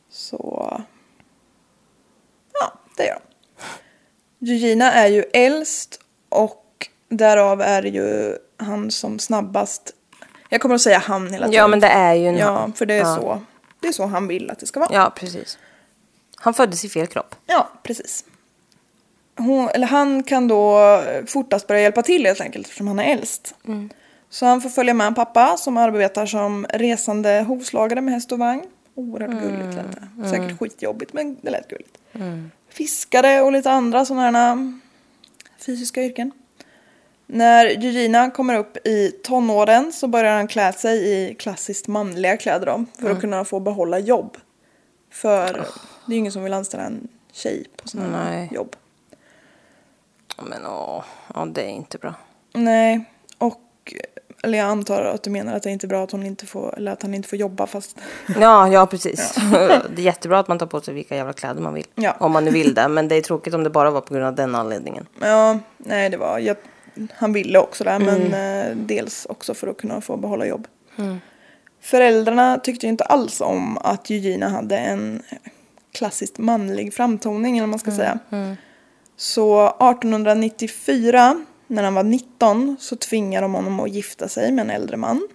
[0.09, 0.81] Så...
[3.01, 4.81] Det gör de.
[4.81, 9.93] Är ju äldst och därav är det ju han som snabbast...
[10.49, 11.57] Jag kommer att säga han hela tiden.
[11.57, 13.15] Ja, men det är ju en Ja, för det är, ja.
[13.15, 13.41] så,
[13.79, 14.89] det är så han vill att det ska vara.
[14.93, 15.57] Ja, precis.
[16.35, 17.35] Han föddes i fel kropp.
[17.45, 18.25] Ja, precis.
[19.37, 20.79] Hon, eller han kan då
[21.27, 23.55] fortast börja hjälpa till helt enkelt eftersom han är äldst.
[24.29, 28.39] Så han får följa med en pappa som arbetar som resande hovslagare med häst och
[28.39, 28.63] vagn.
[28.95, 30.29] Oerhört gulligt lät det.
[30.29, 31.97] Säkert skitjobbigt men det lät gulligt.
[32.71, 34.79] Fiskare och lite andra sådana här
[35.57, 36.31] fysiska yrken.
[37.27, 42.65] När Eugenia kommer upp i tonåren så börjar han klä sig i klassiskt manliga kläder
[42.65, 44.37] då, för att kunna få behålla jobb.
[45.11, 45.53] För
[46.05, 48.75] det är ju ingen som vill anställa en tjej på sådana här jobb.
[50.43, 51.03] Men åh,
[51.33, 52.13] ja, det är inte bra.
[52.53, 53.05] Nej,
[54.43, 56.77] eller jag antar att du menar att det är inte bra att hon inte får,
[56.77, 57.97] eller att han inte får jobba fast
[58.39, 59.35] Ja, ja precis.
[59.95, 61.85] det är jättebra att man tar på sig vilka jävla kläder man vill.
[61.95, 62.15] Ja.
[62.19, 62.87] Om man nu vill det.
[62.87, 65.07] Men det är tråkigt om det bara var på grund av den anledningen.
[65.21, 66.55] Ja, nej det var, jag,
[67.13, 70.67] han ville också det men eh, dels också för att kunna få behålla jobb.
[71.81, 75.21] Föräldrarna tyckte ju inte alls om att Eugenia hade en
[75.93, 78.19] klassiskt manlig framtoning eller vad man ska säga.
[79.17, 84.69] Så 1894 när han var 19 så tvingade de honom att gifta sig med en
[84.69, 85.27] äldre man.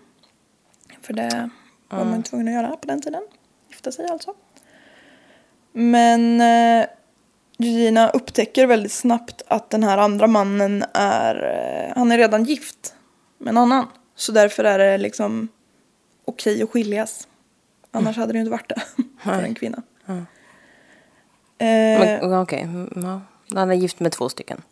[1.03, 1.51] För det
[1.89, 3.23] var man tvungen att göra på den tiden.
[3.69, 4.35] Gifta sig alltså.
[5.73, 6.87] Men eh,
[7.59, 12.95] Gina upptäcker väldigt snabbt att den här andra mannen är, eh, han är redan gift
[13.39, 13.87] med en annan.
[14.15, 15.49] Så därför är det liksom
[16.25, 17.29] okej att skiljas.
[17.91, 18.83] Annars hade det ju inte varit det
[19.23, 19.83] för en kvinna.
[20.07, 20.17] Eh,
[21.59, 23.21] Men, Okej, mm, ja.
[23.59, 24.63] Han är gift med två stycken.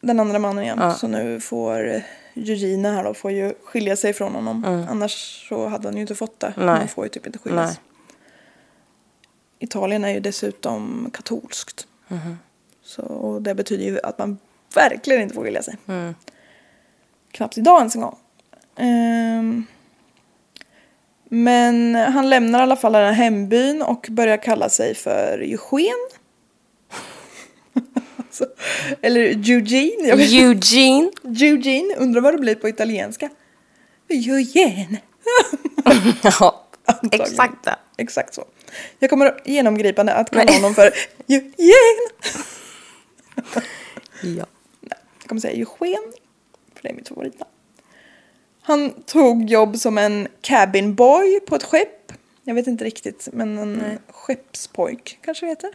[0.00, 0.78] Den andra mannen igen.
[0.80, 0.94] Ja.
[0.94, 2.02] Så nu får eh,
[2.34, 4.86] Eugenia här då får ju skilja sig från honom.
[4.90, 6.54] Annars så hade han ju inte fått det.
[6.56, 6.66] Nej.
[6.66, 7.70] Man får ju typ inte skiljas.
[7.70, 7.78] Nej.
[9.58, 11.86] Italien är ju dessutom katolskt.
[12.08, 12.38] Mhm.
[12.82, 14.38] Så det betyder ju att man
[14.74, 15.76] verkligen inte får skilja sig.
[15.86, 16.14] Mm.
[17.30, 18.18] Knappt idag ens en gång.
[18.76, 19.64] Ehm,
[21.24, 26.08] men han lämnar i alla fall den här hembyn och börjar kalla sig för Eugen.
[28.42, 30.10] Alltså, eller Eugene.
[30.12, 31.10] Eugene.
[31.24, 33.30] Eugene, undrar vad det blir på italienska.
[34.08, 35.00] Eugene.
[36.22, 37.26] ja, Antagligen.
[37.26, 37.76] exakt det.
[37.96, 38.44] Exakt så.
[38.98, 40.56] Jag kommer genomgripande att kalla Nej.
[40.56, 40.92] honom för
[41.26, 42.10] Eugene.
[44.22, 44.46] Ja.
[45.20, 46.02] Jag kommer säga Eugen,
[46.74, 47.50] för det är mitt favoritnamn.
[48.62, 52.12] Han tog jobb som en cabin boy på ett skepp.
[52.44, 55.70] Jag vet inte riktigt, men en skeppspojk kanske det heter.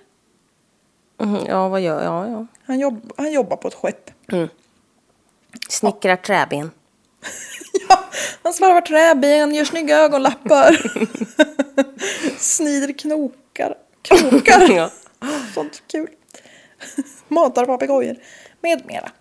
[1.21, 2.13] Mhm, ja, vad gör jag?
[2.13, 2.47] Ja, ja.
[2.65, 4.11] Han, jobb, han jobbar på ett skepp.
[5.69, 6.71] Snickrar träben.
[7.89, 8.03] Ja,
[8.43, 10.91] han svarvar träben, gör snygga ögonlappar.
[12.37, 13.75] Snider knokar.
[14.01, 14.69] Krokar.
[14.75, 14.89] Ja.
[15.53, 16.07] Sånt kul.
[17.27, 18.15] Matar papegojor.
[18.61, 19.11] Med mera.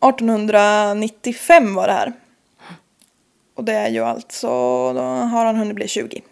[0.00, 2.12] 1895 var det här.
[3.54, 4.48] Och det är ju alltså,
[4.92, 6.22] då har han hunnit bli 20.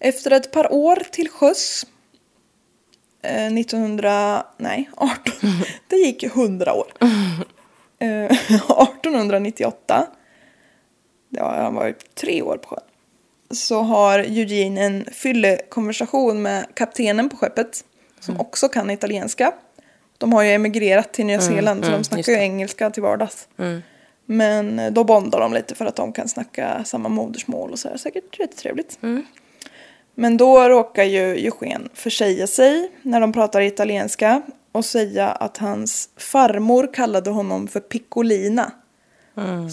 [0.00, 1.86] Efter ett par år till sjöss.
[3.22, 5.32] Eh, 1900, nej 18,
[5.88, 6.92] det gick 100 år.
[7.98, 10.06] Eh, 1898,
[11.28, 12.80] det har han varit tre år på sjön.
[13.50, 17.84] Så har Eugene en fyllekonversation med kaptenen på skeppet.
[18.20, 19.52] Som också kan italienska.
[20.18, 23.02] De har ju emigrerat till Nya Zeeland så mm, de snackar just ju engelska till
[23.02, 23.48] vardags.
[24.26, 27.88] Men eh, då bondar de lite för att de kan snacka samma modersmål och så
[27.88, 28.98] är säkert rätt trevligt.
[30.18, 34.42] Men då råkar ju Eugen försäga sig när de pratar italienska
[34.72, 38.72] och säga att hans farmor kallade honom för Piccolina.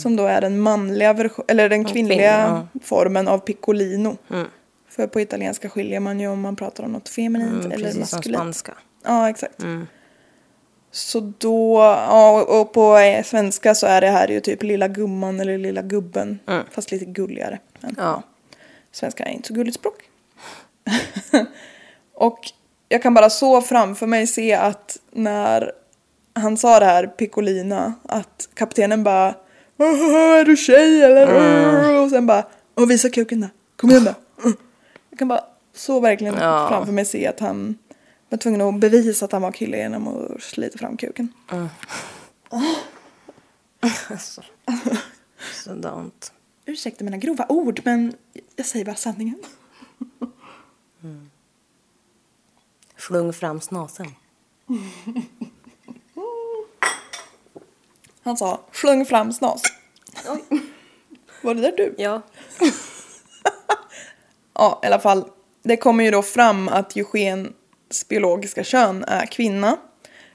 [0.01, 4.17] Som då är den manliga version, eller den kvinnliga kvinna, formen av Piccolino.
[4.89, 8.63] För på italienska skiljer man ju om man pratar om något feminint Mm, eller maskulint.
[9.05, 9.59] Ja, exakt.
[10.91, 15.39] Så då, ja, och- på eh, svenska så är det här ju typ lilla gumman
[15.39, 16.39] eller lilla gubben.
[16.71, 17.59] Fast lite gulligare.
[17.79, 18.21] Men Ja.
[18.91, 19.95] svenska är inte så gulligt språk.
[22.13, 22.39] och
[22.89, 25.71] jag kan bara så framför mig se att när
[26.35, 29.35] han sa det här, Piccolina, att kaptenen bara
[29.77, 31.99] "Åh, Är du tjej eller?
[32.03, 33.47] Och sen bara Åh, visa kuken då.
[33.75, 34.13] Kom igen då.
[34.43, 34.57] Mm.
[35.09, 35.43] Jag kan bara
[35.75, 36.67] så verkligen Ja.
[36.69, 37.77] framför mig se att han
[38.29, 41.33] var tvungen att bevisa att han var kille genom att slita fram kuken.
[45.63, 46.31] Sådant.
[46.65, 48.13] Ursäkta mina grova ord men
[48.55, 49.39] jag säger bara sanningen.
[52.95, 54.07] Flung fram snasen.
[58.23, 59.63] Han sa slung fram snas.
[61.41, 61.95] Var det där du?
[61.97, 62.21] Ja.
[64.55, 65.29] Ja, i alla fall.
[65.63, 69.77] Det kommer ju då fram att Eugens biologiska kön är kvinna.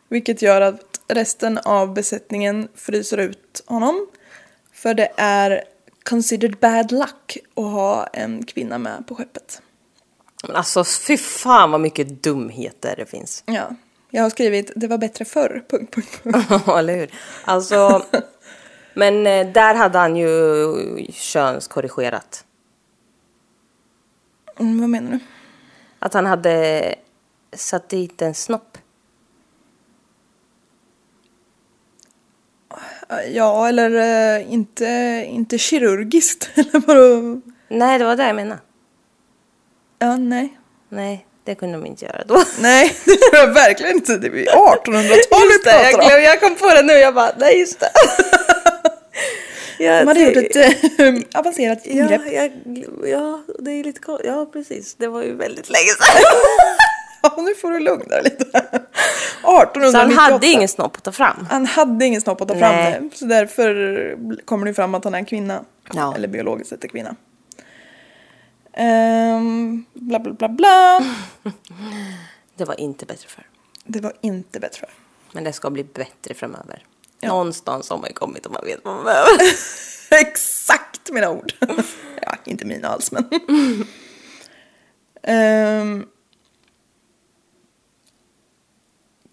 [0.09, 4.07] Vilket gör att resten av besättningen fryser ut honom.
[4.73, 5.65] För det är
[6.03, 9.63] considered bad luck att ha en kvinna med på skeppet.
[10.47, 13.43] Men alltså fy fan vad mycket dumheter det finns.
[13.47, 13.71] Ja,
[14.11, 15.65] jag har skrivit det var bättre förr.
[15.71, 16.69] Punkt, punkt, punkt.
[16.79, 17.11] Eller hur?
[17.45, 18.07] Alltså.
[18.95, 20.33] Men eh, där hade han ju
[21.13, 22.45] könskorrigerat.
[24.59, 25.19] Mm, vad menar du?
[25.99, 26.95] Att han hade
[27.53, 28.79] satt dit en snopp.
[33.29, 34.85] Ja, eller eh, inte,
[35.29, 36.51] inte kirurgiskt.
[36.55, 37.41] Eller vadå?
[37.69, 38.61] Nej, det var det jag menade.
[39.99, 40.59] Ja, nej.
[40.89, 42.45] Nej, det kunde de inte göra då.
[42.61, 44.17] Nej, det tror jag verkligen inte.
[44.19, 45.11] Det är 1800-talet
[45.51, 46.93] Just det, jag, glöm, jag kom på det nu.
[46.93, 47.91] Jag bara, nej just det.
[49.79, 50.57] jag, De hade gjort ett
[50.99, 52.23] äh, avancerat ja, ingrepp.
[52.33, 52.53] jag,
[53.11, 54.95] ja, det är lite ko- Ja, precis.
[54.95, 56.23] Det var ju väldigt länge sedan.
[57.23, 58.45] Ja, nu får du lugna dig lite.
[58.45, 59.93] 1898.
[59.93, 61.47] Så han hade ingen snopp att ta fram.
[61.51, 62.99] Han hade ingen snopp att ta fram Nej.
[63.01, 63.17] det.
[63.17, 65.65] Så därför kommer det fram att han är en kvinna.
[65.95, 66.15] Ja.
[66.17, 67.17] Eller biologiskt sett är kvinna.
[68.81, 71.01] Ehm, bla bla bla bla.
[72.55, 73.47] Det var inte bättre för.
[73.85, 74.91] Det var inte bättre för.
[75.33, 76.85] Men det ska bli bättre framöver.
[77.21, 77.29] Ja.
[77.29, 79.41] Någonstans har man ju kommit och man vet vad man behöver.
[80.11, 81.53] Exakt mina ord.
[82.23, 83.29] ja, inte mina alls men.
[85.23, 86.07] Ehm,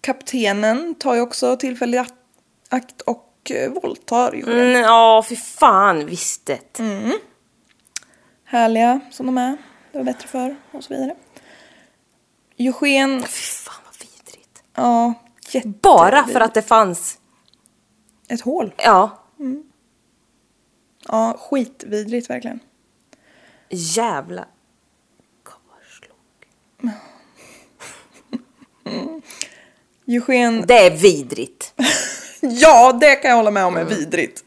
[0.00, 1.98] kaptenen tar ju också tillfällig
[2.70, 4.48] akt- och eh, våldtar Eugen.
[4.60, 6.78] Mm, Ja, fy fan visst det.
[8.46, 9.56] Härliga som de är.
[9.92, 11.16] Det var bättre för och så vidare.
[12.58, 14.62] Eugen, Fy fan vad vidrigt.
[14.74, 15.14] ja,
[15.50, 15.68] jätte...
[15.68, 17.18] Bara för att det fanns,
[18.28, 18.74] Ett hål.
[18.78, 19.22] ja,
[21.08, 22.60] Ja, skitvidrigt verkligen.
[23.68, 24.46] jävla
[25.42, 26.48] karlslok.
[30.06, 31.74] Eugen, Det är vidrigt.
[32.40, 34.44] ja det kan jag hålla med om är vidrigt.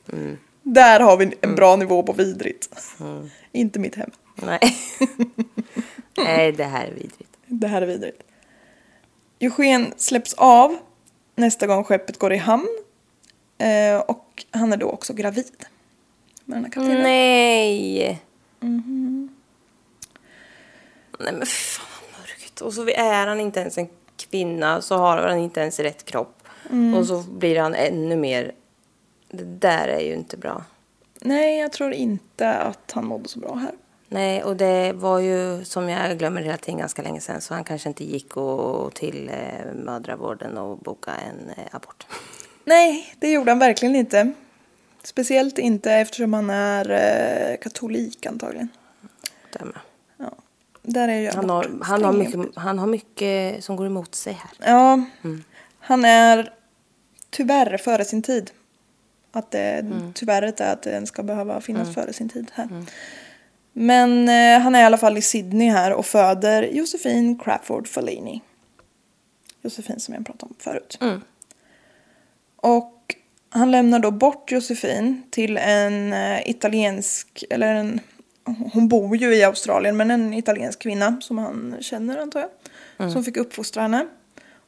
[0.74, 2.70] Där har vi en bra nivå på vidrigt.
[3.52, 4.12] Inte mitt hem.
[4.36, 4.60] Nej.
[6.18, 7.38] Nej, det här är vidrigt.
[7.46, 8.24] Det här är vidrigt.
[9.40, 10.78] Eugen släpps av
[11.36, 12.68] nästa gång skeppet går i hamn.
[13.58, 15.66] Eh, och han är då också gravid.
[16.46, 17.02] Med den här kaptenen.
[17.02, 18.22] Nej.
[21.20, 22.62] Nej men fy fan vad mörkt.
[22.62, 26.44] Och så är han inte ens en kvinna, så har han inte ens rätt kropp.
[26.98, 28.52] Och så blir han ännu mer...
[29.32, 30.64] Det där är ju inte bra.
[31.22, 33.72] Nej, jag tror inte att han mådde så bra här.
[34.08, 37.64] Nej, och det var ju som jag glömmer hela tiden ganska länge sedan så han
[37.64, 42.08] kanske inte gick och, till eh, mödravården och boka en eh, abort.
[42.64, 44.34] Nej, det gjorde han verkligen inte.
[45.04, 48.70] Speciellt inte eftersom han är eh, katolik antagligen.
[49.60, 49.80] Döma.
[50.18, 50.32] Ja.
[50.82, 54.34] Där är ju Han, har, han, har mycket, han har mycket som går emot sig
[54.34, 54.72] här.
[54.72, 55.04] Ja,
[55.80, 56.54] han är
[57.30, 58.52] tyvärr före sin tid.
[59.32, 62.68] Att det tyvärr är att den ska behöva finnas före sin tid här.
[63.74, 68.42] Men eh, han är i alla fall i Sydney här och föder Josefin Crawford Fellini.
[69.62, 70.98] Josefin som jag pratade om förut.
[71.02, 71.22] Mm.
[72.56, 73.16] Och
[73.50, 78.00] han lämnar då bort Josefin till en eh, italiensk, eller en,
[78.74, 83.12] hon bor ju i Australien, men en italiensk kvinna som han känner antar jag.
[83.12, 84.08] Som fick uppfostra henne.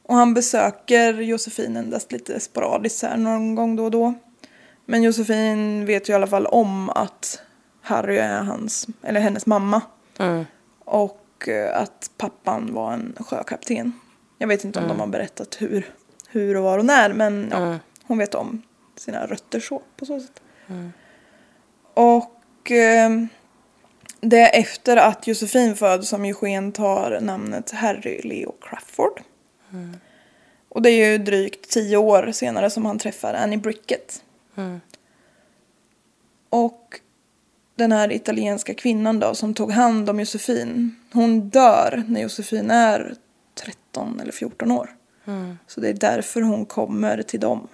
[0.02, 4.14] Och han besöker Josefin endast lite sporadiskt här någon gång då och då.
[4.84, 7.42] Men Josefin vet ju i alla fall om att
[7.82, 9.80] Harry är hans, eller hennes mamma.
[10.18, 10.44] Mm.
[10.84, 13.92] Och eh, att pappan var en sjökapten.
[14.38, 15.86] Jag vet inte om de har berättat hur,
[16.28, 17.78] hur och var och när men ja, Mm.
[18.04, 18.62] hon vet om
[18.96, 20.40] sina rötter så på så sätt.
[21.94, 23.10] Och eh,
[24.20, 29.20] det är efter att Josefin föds som Eugen tar namnet Harry Leo Crawford.
[30.68, 34.22] Och det är ju drygt tio år senare som han träffar Annie Brickett.
[34.56, 34.80] Mm.
[36.48, 37.00] Och
[37.74, 40.96] den här italienska kvinnan då som tog hand om Josefin.
[41.12, 43.14] Hon dör när Josefin är
[43.54, 44.90] 13 eller 14 år.
[45.24, 45.58] Mm.
[45.66, 47.68] Så det är därför hon kommer till dem.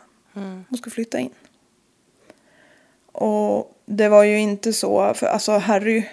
[0.68, 1.30] Hon ska flytta in.
[3.12, 6.04] Och det var ju inte så, för alltså Harry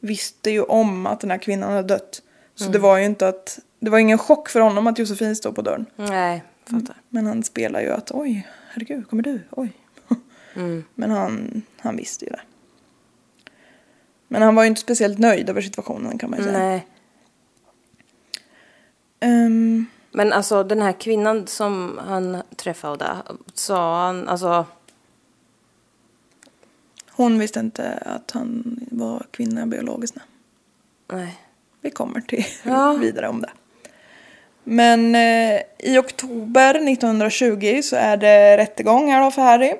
[0.00, 2.22] visste ju om att den här kvinnan hade dött.
[2.54, 5.54] Så det var ju inte att, det var ingen chock för honom att Josefin stod
[5.54, 5.86] på dörren.
[5.96, 6.96] Nej, fattar.
[7.08, 9.40] Men han spelar ju att oj, herregud, kommer du?
[9.50, 9.72] Oj.
[10.56, 10.84] Mm.
[10.94, 12.40] Men han, han visste ju det.
[14.28, 16.58] Men han var ju inte speciellt nöjd över situationen kan man ju säga.
[16.58, 16.86] Nej.
[19.20, 23.16] Ehm, Men alltså den här kvinnan som han träffade,
[23.54, 24.66] sa han, alltså...
[27.10, 30.16] hon visste inte att han var kvinna biologiskt.
[30.16, 31.18] nej.
[31.18, 31.40] Nej.
[31.80, 32.92] Vi kommer till Ja.
[32.92, 33.50] vidare om det.
[34.64, 39.74] Men eh, i oktober 1920 så är det rättegång här då för Harry.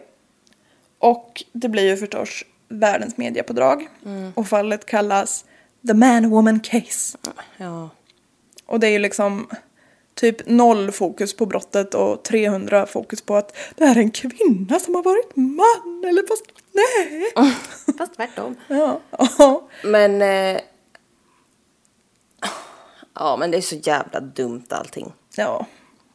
[1.04, 3.88] Och det blir ju förstås världens mediapådrag.
[4.34, 5.44] Och fallet kallas
[5.86, 7.18] The Man-Woman Case.
[7.56, 7.88] Ja.
[8.66, 9.48] Och det är ju liksom
[10.14, 14.78] typ noll fokus på brottet och 300 fokus på att det här är en kvinna
[14.78, 16.04] som har varit man.
[16.08, 17.32] Eller fast nej.
[17.98, 18.56] Fast tvärtom.
[18.68, 19.00] Ja.
[19.84, 20.22] Men...
[20.22, 20.60] Eh,
[23.14, 25.12] ja, men det är så jävla dumt allting.
[25.36, 25.66] ja.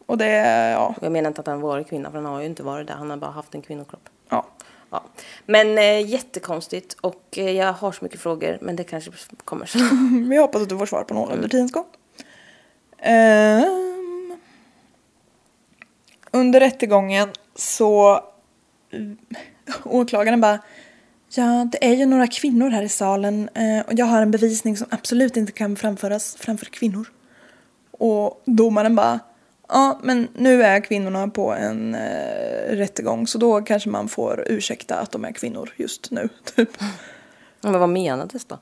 [0.06, 0.30] Och det
[0.72, 0.96] ja.
[1.02, 2.94] Jag menar inte att han varit kvinna, för han har ju inte varit där.
[2.94, 4.10] Han har bara haft en kvinnokropp.
[4.30, 4.46] ja.
[4.90, 5.04] Ja.
[5.46, 9.12] Men eh, jättekonstigt och eh, jag har så mycket frågor, men det kanske
[9.44, 10.30] kommer sen.
[10.30, 11.86] Vi hoppas att du får svar på några under tidens gång.
[12.98, 14.38] Ehm,
[16.32, 18.24] under rättegången så
[19.84, 20.60] åklagaren bara
[21.32, 24.78] Ja, det är ju några kvinnor här i salen eh, och jag har en bevisning
[24.78, 27.12] som absolut inte kan framföras framför kvinnor.
[27.92, 29.20] Och domaren bara
[29.70, 34.96] Ja, men nu är kvinnorna på en eh, rättegång så då kanske man får ursäkta
[34.96, 36.30] att de är kvinnor just nu.
[36.56, 36.70] Typ.
[37.62, 38.58] Men vad menades då?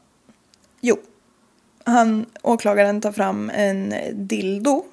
[0.81, 0.97] Jo,
[1.83, 4.83] han, åklagaren tar fram en dildo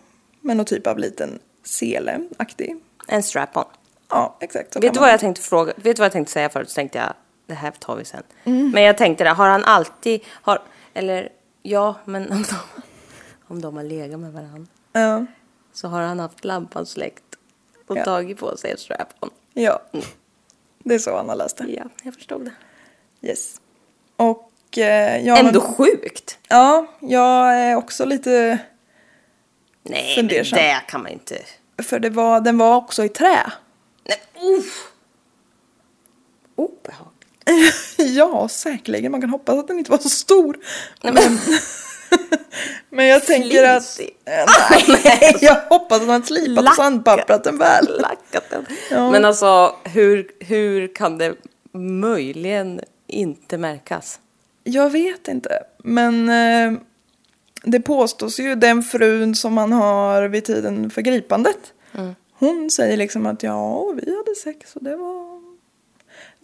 [0.40, 2.76] med någon typ av liten sele-aktig.
[3.08, 3.64] En strap-on.
[4.08, 4.76] Ja, exakt.
[4.76, 5.72] Vet du vad jag tänkte fråga?
[5.76, 6.70] Vet du vad jag tänkte säga förut?
[6.70, 7.12] Så tänkte jag,
[7.46, 8.22] det här tar vi sen.
[8.44, 10.62] Men jag tänkte det, har han alltid, har,
[10.94, 11.28] eller
[11.62, 12.54] ja, men om de,
[13.46, 15.26] om de har legat med varandra Ja,
[15.74, 17.24] så har han haft lampan släckt
[17.86, 18.04] och Ja.
[18.04, 19.30] tagit på sig ett strap-on.
[19.54, 19.82] ja.
[20.86, 21.64] Det är så han har läst det.
[21.68, 22.52] Ja, jag förstod det.
[23.28, 23.60] Yes.
[24.16, 26.38] Och eh, ja, Ändå men, sjukt!
[26.48, 28.58] ja, jag är också lite,
[29.82, 30.56] Nej, Fundersam.
[30.58, 31.38] det kan man inte.
[31.82, 33.52] för det var, den var också i trä.
[34.08, 34.22] Nej,
[34.58, 34.90] uff!
[36.56, 37.94] Obehagligt.
[38.16, 39.12] ja, säkerligen.
[39.12, 40.56] Man kan hoppas att den inte var så stor.
[41.02, 41.38] Nej, men,
[42.90, 44.00] Men jag tänker att...
[44.00, 48.00] Eh, Nej, jag hoppas att man slipat och sandpapprat den väl.
[48.00, 48.66] lackat den.
[48.90, 49.10] Ja.
[49.10, 51.34] Men alltså, hur, hur kan det
[51.72, 54.20] möjligen inte märkas?
[54.64, 55.58] Jag vet inte.
[55.78, 56.80] Men eh,
[57.62, 61.72] det påstås ju den frun som han har vid tiden för gripandet.
[62.38, 65.42] Hon säger liksom att ja, vi hade sex och det var...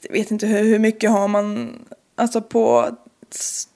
[0.02, 1.78] Jag vet inte hur, hur mycket har man...
[2.14, 2.96] Alltså på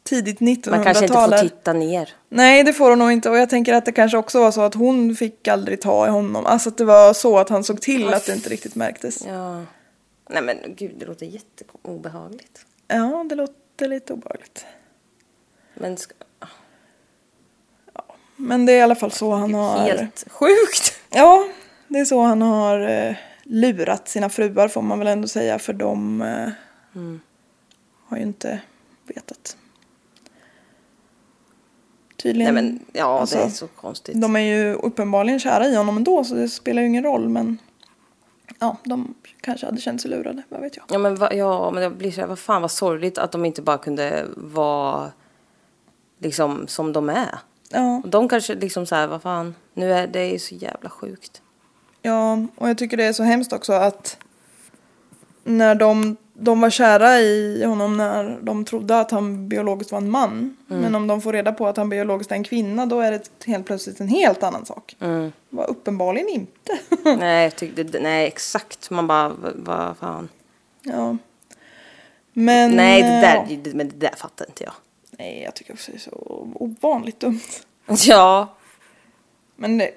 [0.02, 0.74] tidigt 1900-tal.
[0.74, 2.14] Man kanske inte får titta ner.
[2.28, 3.30] Nej, det får hon nog inte.
[3.30, 6.10] Och jag tänker att det kanske också var så att hon fick aldrig ta i
[6.10, 6.46] honom.
[6.46, 9.24] Alltså att det var så att han såg till att det inte riktigt märktes.
[9.26, 9.62] Ja.
[10.30, 12.66] Nej men gud, det låter jätteobehagligt.
[12.88, 14.66] Ja, det låter lite obehagligt.
[15.74, 16.14] Men ska,
[18.36, 19.78] Men det är i alla fall så han har...
[19.78, 21.00] helt sjukt.
[21.10, 21.48] Ja,
[21.88, 25.58] det är så han har eh, lurat sina fruar får man väl ändå säga.
[25.58, 26.48] För de eh,
[28.06, 28.60] har ju inte
[29.06, 29.56] vetat.
[32.24, 32.54] Nej Tydligen.
[32.54, 34.20] men ja, Alltså, det är så konstigt.
[34.20, 37.28] De är ju uppenbarligen kära i honom ändå så det spelar ju ingen roll.
[37.28, 37.58] Men
[38.58, 40.84] ja, de kanske hade känt sig lurade, vad vet jag.
[40.88, 43.44] Ja men, va, ja, men det blir så här, vad fan vad sorgligt att de
[43.44, 45.12] inte bara kunde vara
[46.18, 47.38] liksom som de är.
[47.68, 50.90] Ja, Och de kanske liksom så här, vad fan, nu är det är så jävla
[50.90, 51.42] sjukt.
[52.02, 54.18] ja, och jag tycker det är så hemskt också att
[55.44, 60.10] när de, de var kära i honom när de trodde att han biologiskt var en
[60.10, 60.56] man.
[60.66, 63.46] Men om de får reda på att han biologiskt är en kvinna då är det
[63.46, 64.96] helt plötsligt en helt annan sak.
[65.00, 65.32] Mm.
[65.50, 66.78] Var uppenbarligen inte.
[67.18, 70.28] nej, jag tyckte, nej exakt, man bara, vad, fan.
[70.82, 71.16] ja.
[72.32, 72.70] Men...
[72.70, 73.56] nej, det eh, där, ja.
[73.62, 74.72] det, men det där fattar inte jag.
[75.10, 77.40] Nej, jag tycker också det är så ovanligt dumt.
[78.08, 78.54] Ja,
[79.56, 79.90] Men det,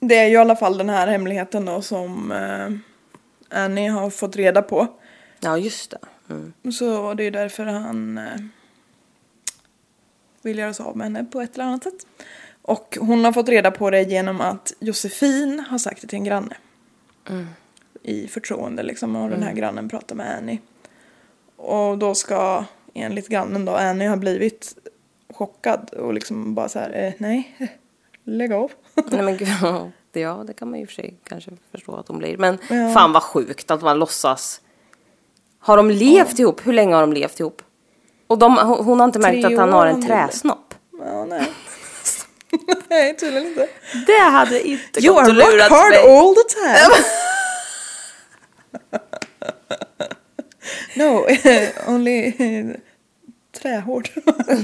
[0.00, 4.36] det är ju i alla fall den här hemligheten då som eh, Annie har fått
[4.36, 4.86] reda på.
[5.40, 5.98] Ja just det.
[6.28, 6.52] Mm.
[6.72, 8.24] Så det är därför han eh,
[10.42, 12.06] vill göra sig av med henne på ett eller annat sätt.
[12.62, 16.24] Och hon har fått reda på det genom att Josefin har sagt det till en
[16.24, 16.56] granne.
[18.02, 20.58] I förtroende liksom och den här grannen pratar med Annie.
[21.56, 22.64] Och då ska
[22.94, 24.76] enligt grannen då Annie ha blivit
[25.34, 27.56] chockad och liksom bara så här, eh, nej,
[28.24, 28.72] lägg av.
[29.10, 29.48] Nej men gud,
[30.12, 32.36] ja, det- kan man ju för sig kanske förstå att de blir.
[32.38, 32.94] Men Ja.
[32.94, 34.60] fan vad sjukt att man låtsas.
[35.66, 36.66] Har de levt ihop?
[36.66, 37.62] Hur länge har de levt ihop?
[38.26, 40.74] Och de, hon har inte märkt Tre att han har en träsnopp.
[40.98, 41.52] Ja, nej.
[42.88, 43.68] nej, tydligen inte.
[44.06, 46.18] Det hade inte You gått are att rock lurat hard mig.
[46.18, 47.04] all the time.
[51.04, 51.26] no,
[51.94, 52.32] only
[53.62, 54.10] trähård.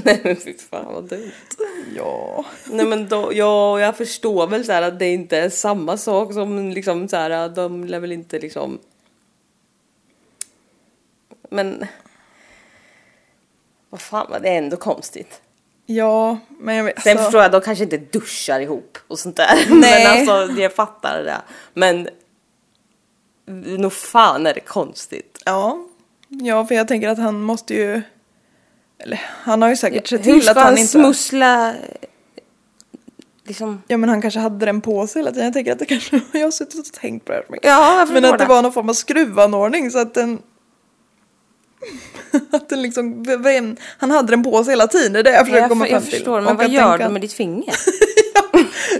[0.03, 1.31] Nej men fy fan vad dumt.
[1.95, 2.45] ja.
[2.65, 6.33] Nej men då, ja, jag förstår väl så här att det inte är samma sak
[6.33, 8.79] som liksom så här, de lär väl inte liksom.
[11.53, 11.85] Men.
[13.89, 15.41] Vad fan det är ändå konstigt.
[15.85, 17.01] Ja, men jag vet.
[17.01, 19.65] Sen alltså, förstår jag, de kanske inte duschar ihop och sånt där.
[19.69, 20.03] Nej.
[20.03, 21.41] Men alltså, jag fattar det.
[21.73, 22.09] Men
[23.45, 25.41] nog fan är det konstigt.
[25.45, 25.85] Ja.
[26.27, 28.01] ja, för jag tänker att han måste ju...
[28.97, 30.87] Eller han har ju säkert sett Hur till ska att han han inte...
[30.87, 31.73] smussla?
[33.45, 33.83] Liksom.
[33.87, 35.45] Ja men han kanske hade den på sig hela tiden.
[35.45, 36.21] Jag tänker att det kanske...
[36.31, 37.67] Jag har suttit och tänkt på det här så mycket.
[37.67, 38.45] Ja, jag Men att det det.
[38.45, 40.41] var någon form av skruvanordning så att den...
[42.51, 43.23] att den liksom...
[43.23, 45.85] vem- Han hade den på sig hela tiden, det är det jag försöker Jag, komma
[45.85, 46.11] fram jag till.
[46.11, 47.75] förstår, men Och vad gör den du med ditt finger?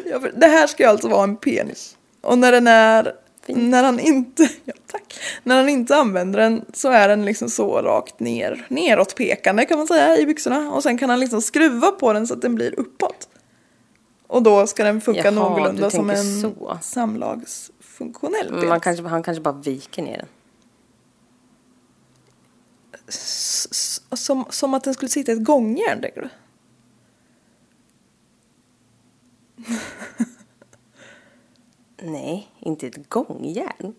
[0.05, 1.97] Ja, för det här ska ju alltså vara en penis.
[2.21, 3.13] Och när den är...
[3.47, 4.43] När han inte...
[4.65, 5.19] Ja, tack.
[5.43, 8.65] När han inte använder den så är den liksom så rakt ner.
[8.67, 10.71] Neråtpekande kan man säga i byxorna.
[10.71, 13.27] Och sen kan han liksom skruva på den så att den blir uppåt.
[14.27, 16.77] Och då ska den funka Jaha, någorlunda som en så.
[16.81, 18.65] samlagsfunktionell penis.
[18.65, 20.27] Man kanske, han kanske bara viker ner den.
[24.15, 26.29] Som, som att den skulle sitta i ett gångjärn, tänker du?
[32.59, 33.95] inte ett gångjärn.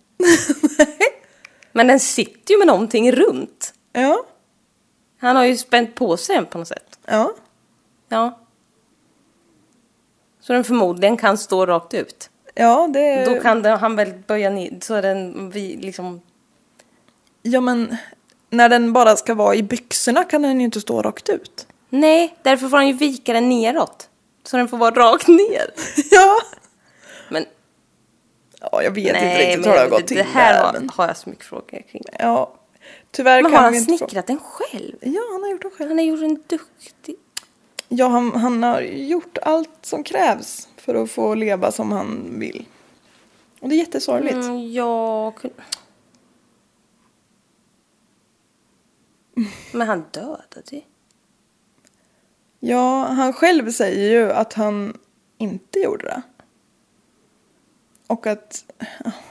[1.73, 3.75] Men den sitter ju med någonting runt.
[3.93, 4.27] Ja,
[5.19, 6.99] Han har ju spänt på sig den på något sätt.
[7.07, 7.35] ja.
[8.09, 8.39] Ja.
[10.41, 12.31] Så den förmodligen kan stå rakt ut.
[12.55, 13.25] Ja, det...
[13.25, 16.21] Då kan den, han väl böja ner så den vi liksom...
[17.43, 17.97] Ja, men
[18.57, 21.67] när den bara ska vara i byxorna kan den ju inte stå rakt ut.
[21.89, 24.09] Nej, därför får han ju vika den neråt.
[24.45, 25.71] Så den får vara rakt ner.
[26.11, 26.37] ja.
[27.29, 27.47] Men
[28.73, 30.73] Ja, jag vet inte nej, riktigt men hur det har gått till det här har,
[30.73, 30.89] men...
[30.89, 32.03] har jag så mycket frågor kring.
[32.19, 32.55] Ja,
[33.11, 34.97] tyvärr Men kan har han inte snickrat den själv?
[35.01, 35.91] Ja, han har gjort det själv.
[35.91, 37.17] Han har gjort en duktig...
[37.89, 42.67] Ja, han, han har gjort allt som krävs för att få leva som han vill.
[43.61, 44.35] Och det är jättesorgligt.
[44.35, 45.57] Mm, jag kunde...
[49.73, 50.81] Men han dödade ju.
[52.61, 54.99] Ja, han själv säger ju att han
[55.39, 56.23] inte gjorde det.
[58.07, 58.65] Och att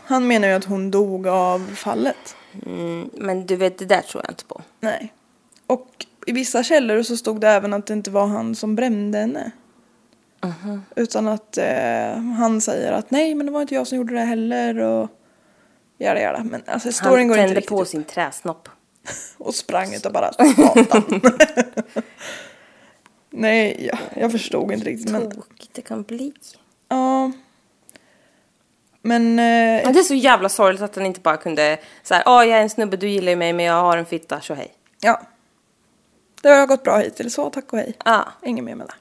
[0.04, 2.36] han menar ju att hon dog av fallet.
[2.66, 4.62] Mm, men du vet, det där tror jag inte på.
[4.80, 5.14] Nej.
[5.68, 9.18] Och i vissa källor så stod det även att det inte var han som brände
[9.18, 9.51] henne.
[10.95, 14.22] Utan att eh, han säger att nej men det var inte jag som gjorde det
[14.22, 15.10] heller och
[15.97, 16.43] jada jada.
[16.43, 17.88] Men alltså storyn Han går inte tände riktigt på upp.
[17.88, 18.70] sin träsnopp.
[19.38, 21.22] Och sprang utav bara satan.
[23.30, 26.34] nej, ja, jag förstod inte riktigt men Tokigt det kan bli.
[26.89, 27.32] ja.
[29.06, 32.58] Men eh, det är så jävla sorgligt att han inte bara kunde såhär, ja jag
[32.58, 34.74] är en snubbe, du gillar ju mig men jag har en fitta, så hej.
[35.01, 35.22] ja.
[36.41, 37.93] Det har gått bra hittills, så tack och hej.
[38.06, 38.28] Ja.
[38.43, 38.93] Inget mer med det.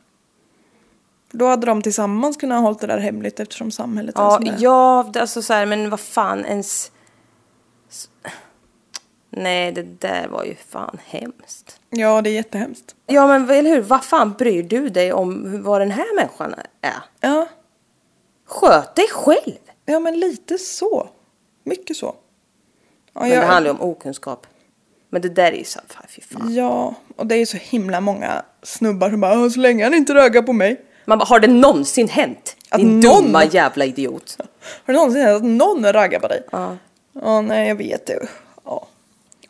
[1.30, 4.44] Då hade de tillsammans kunnat ha hållit det där hemligt eftersom samhället är Ja, som
[4.44, 4.56] det är.
[4.58, 6.90] ja, alltså så här, men vad fan ens...
[9.36, 11.80] Nej, det där var ju fan hemskt.
[11.90, 12.94] Ja, det är jättehemskt.
[13.06, 13.80] Ja, men eller hur?
[13.80, 16.96] Vad fan bryr du dig om vad den här människan är?
[17.20, 17.46] Ja,
[18.46, 19.58] Sköt dig själv!
[19.86, 21.08] ja men lite så.
[21.64, 22.14] Mycket så.
[23.14, 24.46] Ja, Men jag- det handlar ju om okunskap.
[25.10, 26.54] Men det där är ju så fy fan.
[26.54, 29.94] Ja, och det är ju så himla många snubbar som bara "Åh, så länge han
[29.94, 30.80] inte raggar på mig.
[31.04, 32.56] Man bara, har det någonsin hänt?
[32.70, 34.36] Att Din någon- dumma jävla idiot.
[34.84, 36.42] Har du någonsin hänt att någon raggar på dig?
[36.52, 36.76] Ja.
[37.12, 38.28] Ja, nej jag vet det.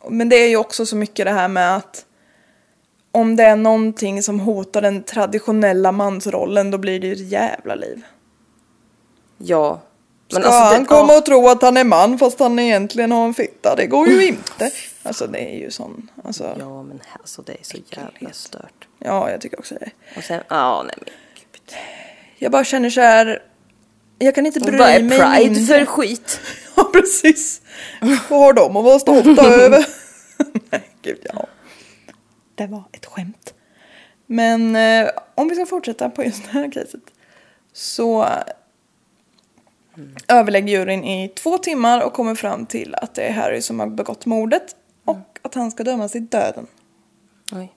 [0.03, 0.09] Ja.
[0.09, 2.05] Men det är ju också så mycket det här med att
[3.11, 7.75] om det är någonting som hotar den traditionella mansrollen då blir det ju ett jävla
[7.75, 8.01] liv.
[9.37, 9.81] Ja.
[10.31, 11.17] Men Ska alltså, han det, komma ja.
[11.17, 13.75] och tro att han är man fast han egentligen har en fitta?
[13.75, 14.71] Det går ju inte.
[15.03, 16.43] Alltså det är ju sån, alltså.
[16.43, 18.87] Ja, Ja, men alltså det är så jävla stört.
[18.99, 19.91] jag tycker också det.
[20.17, 21.77] Och sen, ja nej men gud.
[22.37, 23.41] Jag bara känner så här.
[24.19, 25.79] Jag kan inte bry Vad är mig pride mindre.
[25.79, 26.39] för skit?
[26.75, 27.61] Ja, precis.
[28.01, 29.85] Vad har de att vara stolta över?
[30.69, 31.45] Nej, gud ja.
[32.55, 33.53] Det var ett skämt.
[34.25, 37.01] Men eh, om vi ska fortsätta på just det här caset.
[37.73, 38.27] Så
[40.27, 43.87] överlägger juryn i två timmar och kommer fram till att det är Harry som har
[43.87, 46.67] begått mordet och att han ska dömas till döden.
[47.51, 47.73] Oj.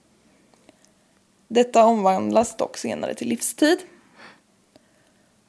[1.47, 3.77] Detta omvandlas dock senare till livstid.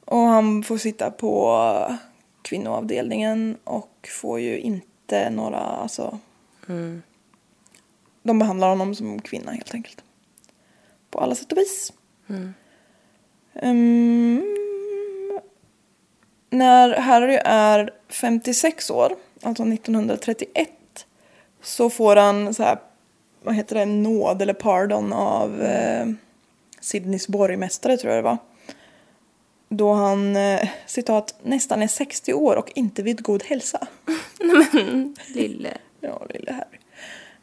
[0.09, 1.95] Och han får sitta på
[2.41, 6.19] kvinnoavdelningen och får ju inte några, alltså...
[8.23, 10.03] De behandlar honom som kvinna helt enkelt.
[11.11, 11.93] På alla sätt och vis.
[13.53, 14.43] Ehm,
[16.49, 20.69] när Harry är 56 år, alltså 1931,
[21.61, 22.79] så får han så här,
[23.43, 26.07] vad heter det, nåd eller pardon av eh,
[26.79, 28.37] Sydneys borgmästare tror jag det var.
[29.69, 33.87] Då han, eh, citat, nästan är 60 år och inte vid god hälsa.
[35.27, 35.77] Lille.
[35.99, 36.77] Ja, lille Harry.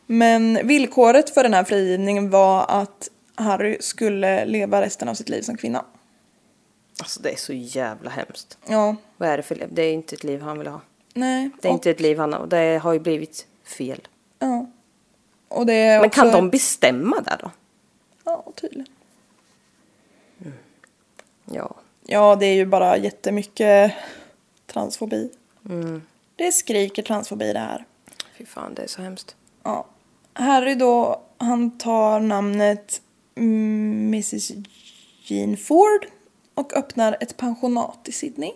[0.07, 5.43] Men villkoret för den här frigivningen var att Harry skulle leva resten av sitt liv
[5.43, 5.85] som kvinna.
[7.01, 8.59] Alltså det är så jävla hemskt.
[8.67, 9.69] Ja, Vad är det för liv?
[9.73, 10.81] Det är inte ett liv han vill ha.
[11.15, 11.51] nej.
[11.63, 12.47] Det är och, inte ett liv han har.
[12.47, 13.47] Det har ju blivit
[13.79, 14.09] fel.
[14.39, 14.67] Ja.
[15.49, 17.51] Och det är Men också, kan de bestämma där då?
[18.25, 18.87] Ja, tydligen.
[22.07, 22.37] Ja.
[22.37, 23.93] Det är ju bara jättemycket
[24.67, 25.31] transfobi.
[25.69, 26.03] Mm.
[26.37, 27.85] Det skriker transfobi det här.
[28.39, 29.37] Fy fan, det är så hemskt.
[29.63, 29.87] Ja.
[30.33, 33.03] Harry då, han tar namnet
[33.35, 34.53] mm, Mrs
[35.23, 36.07] Jean Ford
[36.55, 38.53] och öppnar ett pensionat i Sydney.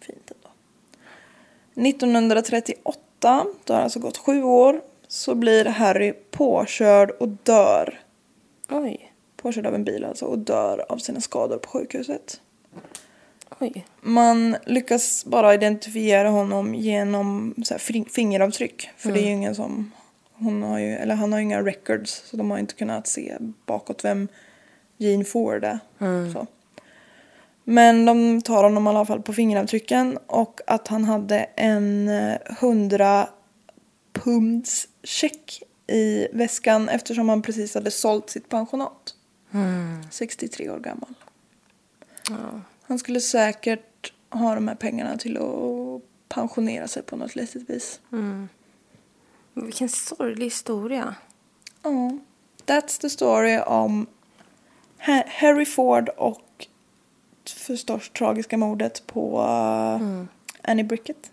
[0.00, 0.50] Fint ändå.
[1.88, 8.00] 1938, då har det alltså gått sju år, så blir Harry påkörd och dör.
[8.70, 9.12] Oj.
[9.36, 12.40] Påkörd av en bil alltså och dör av sina skador på sjukhuset.
[13.58, 13.86] Oj.
[14.00, 18.90] Man lyckas bara identifiera honom genom så här fing- fingeravtryck.
[18.96, 19.92] För det är ju ingen som...
[20.36, 23.36] Hon har ju, eller han har ju inga records så de har inte kunnat se
[23.66, 24.28] bakåt vem
[24.96, 25.78] Jean Ford är.
[26.32, 26.46] Så.
[27.64, 32.36] Men de tar honom i alla fall på fingeravtrycken och att han hade en eh,
[32.60, 33.28] 100
[34.12, 39.14] punds check i väskan eftersom han precis hade sålt sitt pensionat.
[40.10, 41.14] 63 år gammal.
[42.86, 48.00] Han skulle säkert ha de här pengarna till att pensionera sig på något litet vis.
[49.54, 51.14] Vilken sorglig historia.
[51.82, 52.18] Ja.
[52.66, 54.06] That's the story om
[55.06, 56.66] Ha- Harry Ford och
[57.56, 60.24] förstås tragiska mordet på uh,
[60.62, 61.30] Annie Brickett.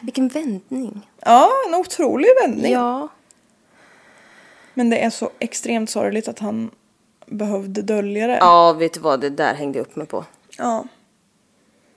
[0.00, 1.00] Vilken vändning.
[1.20, 2.72] Ja, en otrolig vändning.
[2.72, 3.08] Ja.
[4.74, 6.70] Men det är så extremt sorgligt att han
[7.32, 8.36] behövde dölja det.
[8.36, 9.20] Ja, vet du vad?
[9.20, 10.24] Det där hängde jag upp mig på.
[10.58, 10.84] Ja.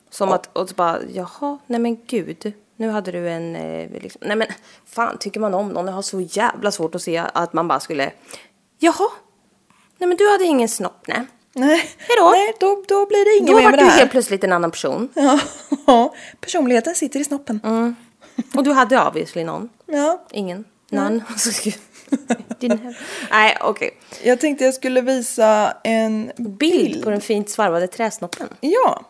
[0.09, 2.53] Som att, och så bara, jaha, nej men gud.
[2.77, 4.47] Nu hade du en, eh, liksom, nej men
[4.85, 5.85] fan tycker man om någon?
[5.87, 8.11] Jag har så jävla svårt att se att man bara skulle,
[8.79, 9.07] jaha,
[9.97, 11.21] nej men du hade ingen snopp, nej.
[11.53, 12.29] Nej, Hejdå.
[12.31, 13.99] Nej då, då blir det inget Då mer var med du det här.
[13.99, 15.09] helt plötsligt en annan person.
[15.87, 17.59] Ja, personligheten sitter i snoppen.
[18.55, 19.69] Och du hade obviously någon.
[19.85, 20.25] Ja.
[20.31, 20.65] Ingen.
[20.91, 21.09] None.
[21.27, 21.77] Didn't have-
[23.31, 23.97] Nej, okej.
[24.23, 28.47] Jag tänkte jag skulle visa en Bild på den fint svarvade träsnoppen.
[28.61, 29.05] Ja.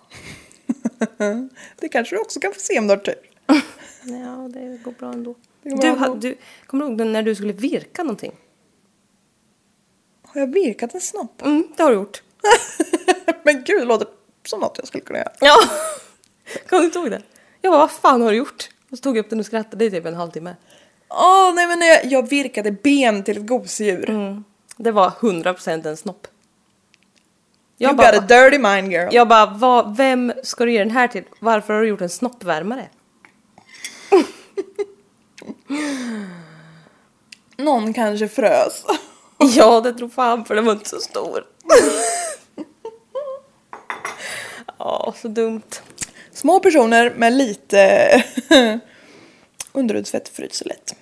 [1.79, 3.15] det kanske du också kan få se om du har tur.
[4.07, 5.33] Ja, det går bra ändå.
[5.63, 6.15] Går Du, bra ändå.
[6.15, 6.37] du,
[6.67, 8.31] kommer du ihåg när du skulle virka någonting?
[10.23, 11.41] Har jag virkat en snopp?
[11.41, 12.23] Mm, det har du gjort.
[13.43, 14.07] Men gud, det låter
[14.45, 15.31] som något jag skulle kunna göra.
[15.39, 15.55] Ja.
[16.69, 17.21] Kommer du inte ihåg det?
[17.61, 18.69] Jag bara, vad fan har du gjort?
[18.91, 20.55] Och så tog jag upp den och skrattade i typ en halvtimme.
[21.17, 24.09] Åh, nej men jag, jag virkade ben till ett gosedjur.
[24.09, 24.43] Mm.
[24.77, 26.27] Det var 100% en snopp.
[27.77, 29.09] Jag you bara, got a dirty mind girl.
[29.11, 31.23] jag bara vad, vem ska du ge den här till?
[31.39, 32.89] Varför har du gjort en snoppvärmare?
[37.57, 38.85] Någon kanske frös.
[39.37, 41.43] Ja, det tror fan för den var inte så stor.
[44.77, 45.61] Ja, så dumt.
[46.31, 48.23] Små personer med lite
[49.75, 50.95] underhudsfett fryser lätt.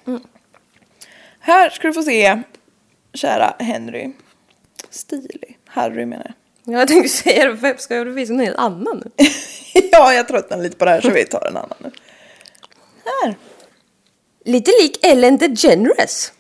[1.40, 2.42] Här ska du få se
[3.14, 4.14] kära Henry.
[4.90, 5.60] Stilig.
[5.66, 6.34] Harry menar jag.
[6.74, 9.12] Ja, Jag tänkte säga det, vem ska jag visa någon helt annan nu?
[9.92, 11.92] ja, jag tröttnar lite på det här så vi tar en annan nu.
[13.06, 13.36] Här.
[14.46, 16.32] Lite lik Ellen DeGeneres.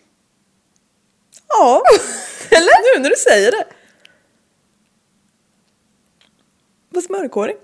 [1.47, 1.83] Ja,
[2.49, 2.95] eller?
[2.97, 3.65] Nu när du säger det.
[6.93, 7.55] Fast mörkhårig.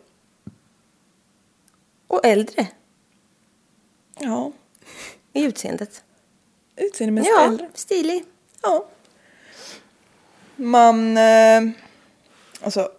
[2.07, 2.67] Och äldre
[4.19, 4.51] Ja,
[5.39, 6.03] i utseendet.
[6.75, 7.67] utseendemässigt Ja, äldre.
[7.73, 8.23] stilig.
[8.61, 8.85] Ja.
[10.55, 11.61] Man, eh,
[12.61, 12.89] alltså,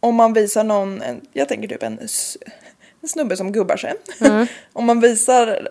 [0.00, 1.98] om man visar någon, en, jag tänker typ en,
[3.02, 3.94] en snubbe som gubbar sig.
[4.72, 5.68] om man visar,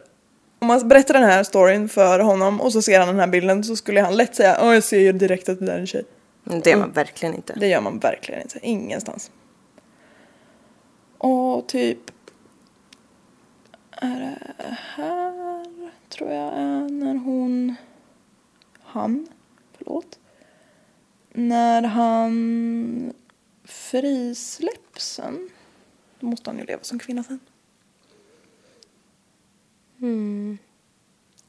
[0.60, 3.64] om man berättar den här storyn för honom och så ser han den här bilden
[3.64, 5.88] så skulle han lätt säga, ja jag ser ju direkt att det där är en
[5.88, 6.04] tjej.
[6.44, 7.54] Det är man verkligen inte.
[7.58, 9.32] Det gör man verkligen inte, ingenstans.
[11.18, 12.00] Och typ,
[14.04, 15.44] är det här
[16.10, 17.76] tror jag är när hon,
[18.84, 19.28] han,
[19.78, 20.20] förlåt.
[21.34, 23.14] När han
[23.64, 25.50] frisläpps sen.
[26.20, 27.40] Då måste han ju leva som kvinna sen.
[30.02, 30.58] Mm.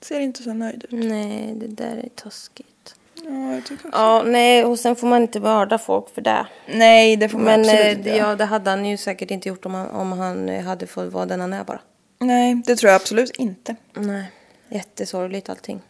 [0.00, 0.90] Ser inte så nöjd ut.
[0.92, 2.96] Nej, det där är taskigt.
[3.14, 3.98] Ja, jag tycker också.
[3.98, 6.46] Ja, nej, och sen får man inte mörda folk för det.
[6.68, 8.30] Nej, det får man Men absolut eh, inte göra.
[8.30, 11.26] ja, det hade han ju säkert inte gjort om han, om han hade fått vara
[11.26, 11.80] den han är bara.
[12.18, 13.76] Nej, det tror jag absolut inte.
[13.94, 14.30] Nej,
[14.68, 15.80] jättesorgligt allting.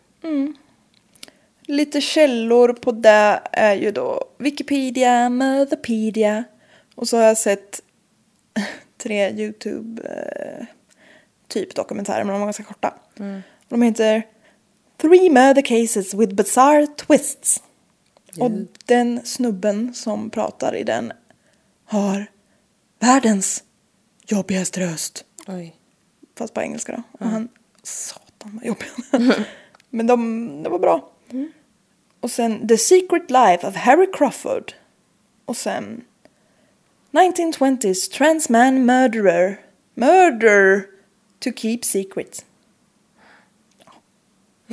[1.66, 6.44] Lite källor på det är ju då Wikipedia, Motherpedia
[6.94, 7.82] och så har jag sett
[9.02, 10.66] tre YouTube eh,
[11.48, 12.94] typ dokumentärer men de var ganska korta.
[13.68, 14.22] De heter
[14.96, 17.62] Three Murder Cases with Bizarre Twists.
[18.38, 18.50] Och
[18.84, 21.12] den snubben som pratar i den
[21.84, 22.26] har
[23.00, 23.64] världens
[24.26, 25.24] jobbigaste röst.
[25.46, 25.76] Oj.
[26.34, 27.02] Fast på engelska då.
[27.18, 27.48] Och han,
[27.82, 29.48] satan vad jobbig han är.
[29.90, 31.10] Men de, det var bra.
[32.20, 34.72] Och sen The Secret Life of Harry Crawford.
[35.44, 36.04] Och sen
[37.12, 39.60] 1920s Trans Man Murderer.
[39.94, 40.86] Murder
[41.38, 42.44] to keep secrets.
[43.84, 43.92] Ja.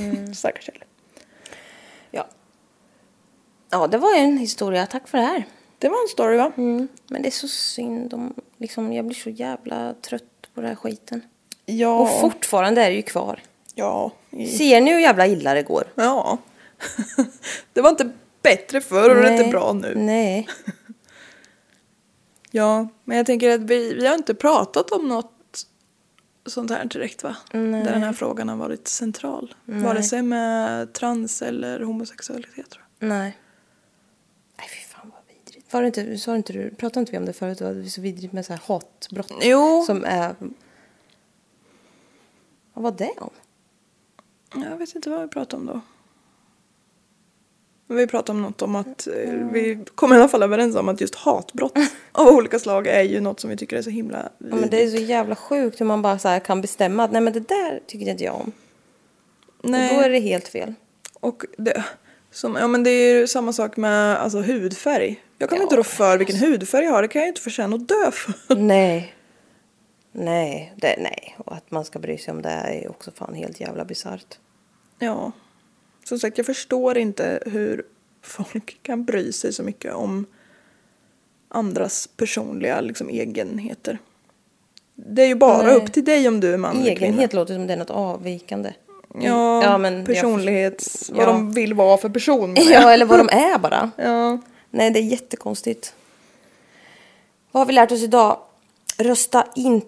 [0.34, 0.84] Starka källor.
[2.12, 2.28] Ja.
[3.70, 4.86] Ja, det var ju en historia.
[4.86, 5.45] Tack för det här.
[5.78, 6.51] Det var en story va?
[6.57, 6.88] Mm.
[7.07, 10.76] Men det är så synd om, liksom, jag blir så jävla trött på den här
[10.76, 11.22] skiten.
[11.66, 11.99] Ja.
[11.99, 13.43] Och fortfarande är det ju kvar.
[13.76, 14.12] Ja.
[14.30, 15.84] i- Ser ni hur jävla illa det går?
[15.95, 16.38] Ja.
[17.74, 19.93] det var inte bättre förr och det är inte bra nu.
[19.95, 20.47] Nej.
[22.53, 25.68] Ja, men jag tänker att vi, vi har inte pratat om något
[26.45, 27.36] sånt här direkt va?
[27.53, 27.84] Nej.
[27.84, 29.55] Där den här frågan har varit central.
[29.66, 33.09] Vare sig med trans eller homosexualitet tror jag.
[33.09, 33.38] Nej.
[34.57, 37.26] Nej, fy fan vad vidrigt Var det inte, sa inte du, pratade inte vi om
[37.26, 37.57] det förut?
[37.57, 39.34] Det var så vidrigt med så här hatbrott.
[39.41, 39.84] Jo.
[39.88, 40.36] Som är...
[42.82, 43.29] Vad var det om?
[44.69, 45.82] Jag vet inte vad vi pratade om då.
[47.95, 51.01] Vi pratade om något om att eh, vi kom i alla fall överens om att
[51.01, 51.73] just hatbrott
[52.11, 54.84] av olika slag är ju något som vi tycker är så himla Ja, men det
[54.84, 57.79] är så jävla sjukt hur man bara så kan bestämma att nej men det där
[57.88, 58.51] tycker inte jag om.
[59.61, 59.89] Nej.
[59.89, 60.73] Och då är det helt fel.
[61.19, 61.84] Och det,
[62.32, 65.23] som, ja, men det är ju samma sak med alltså, hudfärg.
[65.38, 67.41] Jag kan Ja, inte rå för vilken hudfärg jag har, det kan jag ju inte
[67.41, 68.55] förtjäna att dö för.
[68.55, 69.15] nej.
[70.12, 71.36] Nej, det, nej.
[71.45, 74.39] Och att man ska bry sig om det är också fan helt jävla bisarrt.
[74.99, 75.32] Ja,
[76.03, 77.84] som sagt jag förstår inte hur
[78.22, 80.26] folk kan bry sig så mycket om
[81.47, 83.97] andras personliga liksom, egenheter.
[84.95, 85.76] Det är ju bara Nej.
[85.76, 87.05] upp till dig om du är man eller kvinna.
[87.07, 88.74] Egenhet låter som det är något avvikande.
[89.16, 91.09] Ja, Ja, men jag- personlighets...
[91.09, 91.16] ja.
[91.18, 92.55] Vad de vill vara för person.
[92.59, 93.91] Ja, eller vad de är bara.
[93.97, 94.38] Ja.
[94.70, 95.93] Nej, det är jättekonstigt.
[97.51, 98.38] Vad har vi lärt oss idag?
[98.97, 99.88] Rösta inte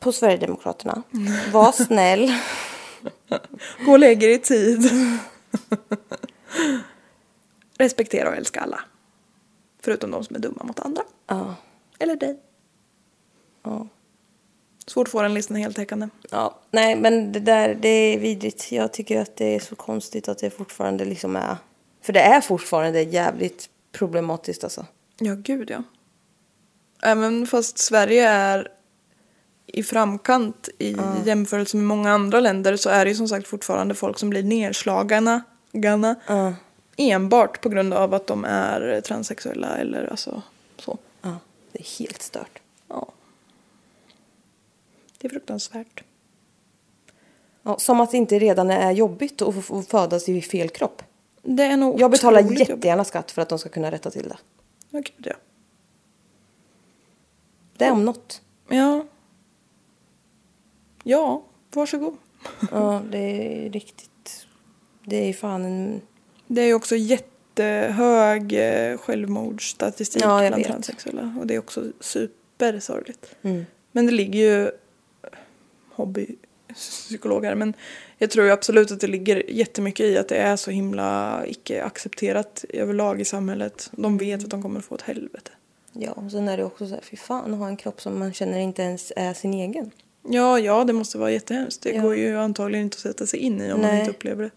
[0.00, 1.02] på Sverigedemokraterna.
[1.52, 2.32] Var snäll.
[3.86, 4.90] Gå och lägg er i tid.
[7.78, 8.80] Respektera och älska alla.
[9.82, 11.02] Förutom de som är dumma mot andra.
[11.26, 11.54] Ja.
[11.98, 12.38] Eller dig.
[13.62, 13.88] ja.
[14.86, 16.08] Svårt att få den listan heltäckande.
[16.30, 18.72] Ja, nej men det där, det är vidrigt.
[18.72, 21.56] Jag tycker att det är så konstigt att det fortfarande liksom är...
[22.02, 24.86] För det är fortfarande jävligt problematiskt alltså.
[25.18, 25.82] Ja, gud ja.
[27.02, 28.68] Även fast Sverige är
[29.74, 33.94] i framkant i jämförelse med många andra länder så är det ju som sagt fortfarande
[33.94, 36.54] folk som blir nedslagna Ja.
[36.96, 40.42] enbart på grund av att de är transsexuella eller alltså
[40.78, 40.98] så.
[41.22, 41.38] Ja,
[41.72, 42.58] det är helt stört.
[42.88, 43.08] Ja.
[45.18, 46.04] Det är fruktansvärt.
[47.62, 51.02] Ja, som att det inte redan är jobbigt att födas i fel kropp.
[51.42, 52.68] Det är nog Jag betalar otroligt jobbigt.
[52.68, 54.36] jättegärna skatt för att de ska kunna rätta till det.
[54.90, 55.34] Ja, gud ja.
[57.76, 58.42] Det är om något.
[58.68, 59.04] Ja.
[61.04, 61.42] Ja,
[61.74, 62.16] varsågod.
[62.70, 64.46] Ja, det är riktigt...
[65.04, 66.00] Det är fan en...
[66.46, 70.66] Det är ju också jättehög eh, självmordsstatistik Ja, bland vet.
[70.66, 71.36] transsexuella.
[71.40, 73.34] Och det är också supersorgligt.
[73.42, 73.66] Mm.
[73.92, 74.70] Men det ligger ju
[75.92, 77.54] hobbypsykologer.
[77.54, 77.74] Men
[78.18, 81.84] jag tror ju absolut att det ligger jättemycket i att det är så himla icke
[81.84, 83.90] accepterat överlag i samhället.
[83.92, 85.50] De vet att de kommer att få ett helvete.
[85.92, 88.18] Ja, och sen är det också så här, fy fan, att ha en kropp som
[88.18, 89.90] man känner inte ens är sin egen.
[90.28, 91.82] Ja, ja, det måste vara jättehemskt.
[91.82, 92.02] Det Ja.
[92.02, 93.98] går ju antagligen inte att sätta sig in i om man Nej.
[93.98, 94.50] inte upplever det.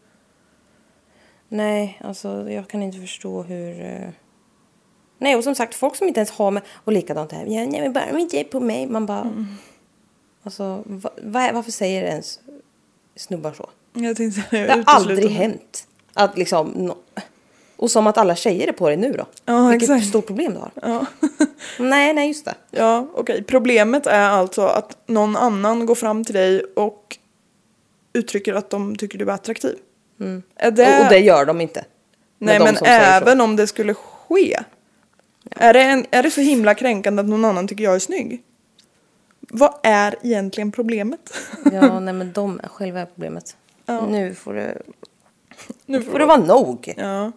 [1.49, 3.81] Nej, alltså jag kan inte förstå hur...
[3.85, 4.09] eh,
[5.19, 6.63] Nej, och som sagt, folk som inte ens har med...
[6.83, 8.87] Och likadant här, ja, nej men bara de inte är på mig.
[8.87, 9.45] Man bara...
[10.43, 12.39] Alltså, va, va, varför säger ens
[13.15, 13.69] snubbar så?
[13.93, 15.87] Jag tänkte Det har aldrig hänt.
[16.13, 16.67] Att liksom...
[16.67, 16.95] No,
[17.77, 19.25] och som att alla tjejer är på dig nu då.
[19.45, 20.09] Ja, Vilket exakt.
[20.09, 20.71] stort problem du har.
[20.81, 21.05] Ja.
[21.79, 22.55] Nej, nej, just det.
[22.71, 23.43] Ja, okej.
[23.43, 27.17] Problemet är alltså att någon annan går fram till dig och
[28.13, 29.75] uttrycker att de tycker du är attraktiv.
[30.55, 30.97] Är det...
[30.97, 31.85] Och, och det gör de inte.
[32.39, 34.59] Nej, men även om det skulle ske.
[35.51, 38.43] Är, det en, är det så himla kränkande att någon annan tycker jag är snygg?
[39.39, 41.33] Vad är egentligen problemet?
[41.71, 43.57] Ja, nej men de själva är problemet.
[43.85, 44.07] Ja.
[44.07, 44.81] Nu får det...
[45.85, 46.93] Nu Nu får det vara nog.
[46.97, 47.31] Ja.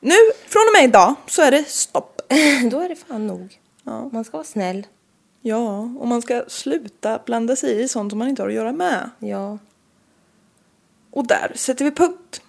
[0.00, 0.14] Nu,
[0.48, 2.20] från och med idag, så är det stopp.
[2.70, 3.58] Då är det fan nog.
[3.84, 4.08] Ja.
[4.12, 4.86] Man ska vara snäll.
[5.42, 8.72] Ja, och man ska sluta blanda sig i sånt som man inte har att göra
[8.72, 9.10] med.
[9.18, 9.58] Ja.
[11.10, 12.42] Och där sätter vi punkt.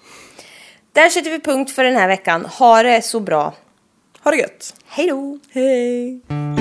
[0.91, 2.45] Där sätter vi punkt för den här veckan.
[2.45, 3.53] Ha det så bra.
[4.23, 4.75] Ha det gött!
[4.85, 5.39] Hej då!
[5.51, 6.60] Hej!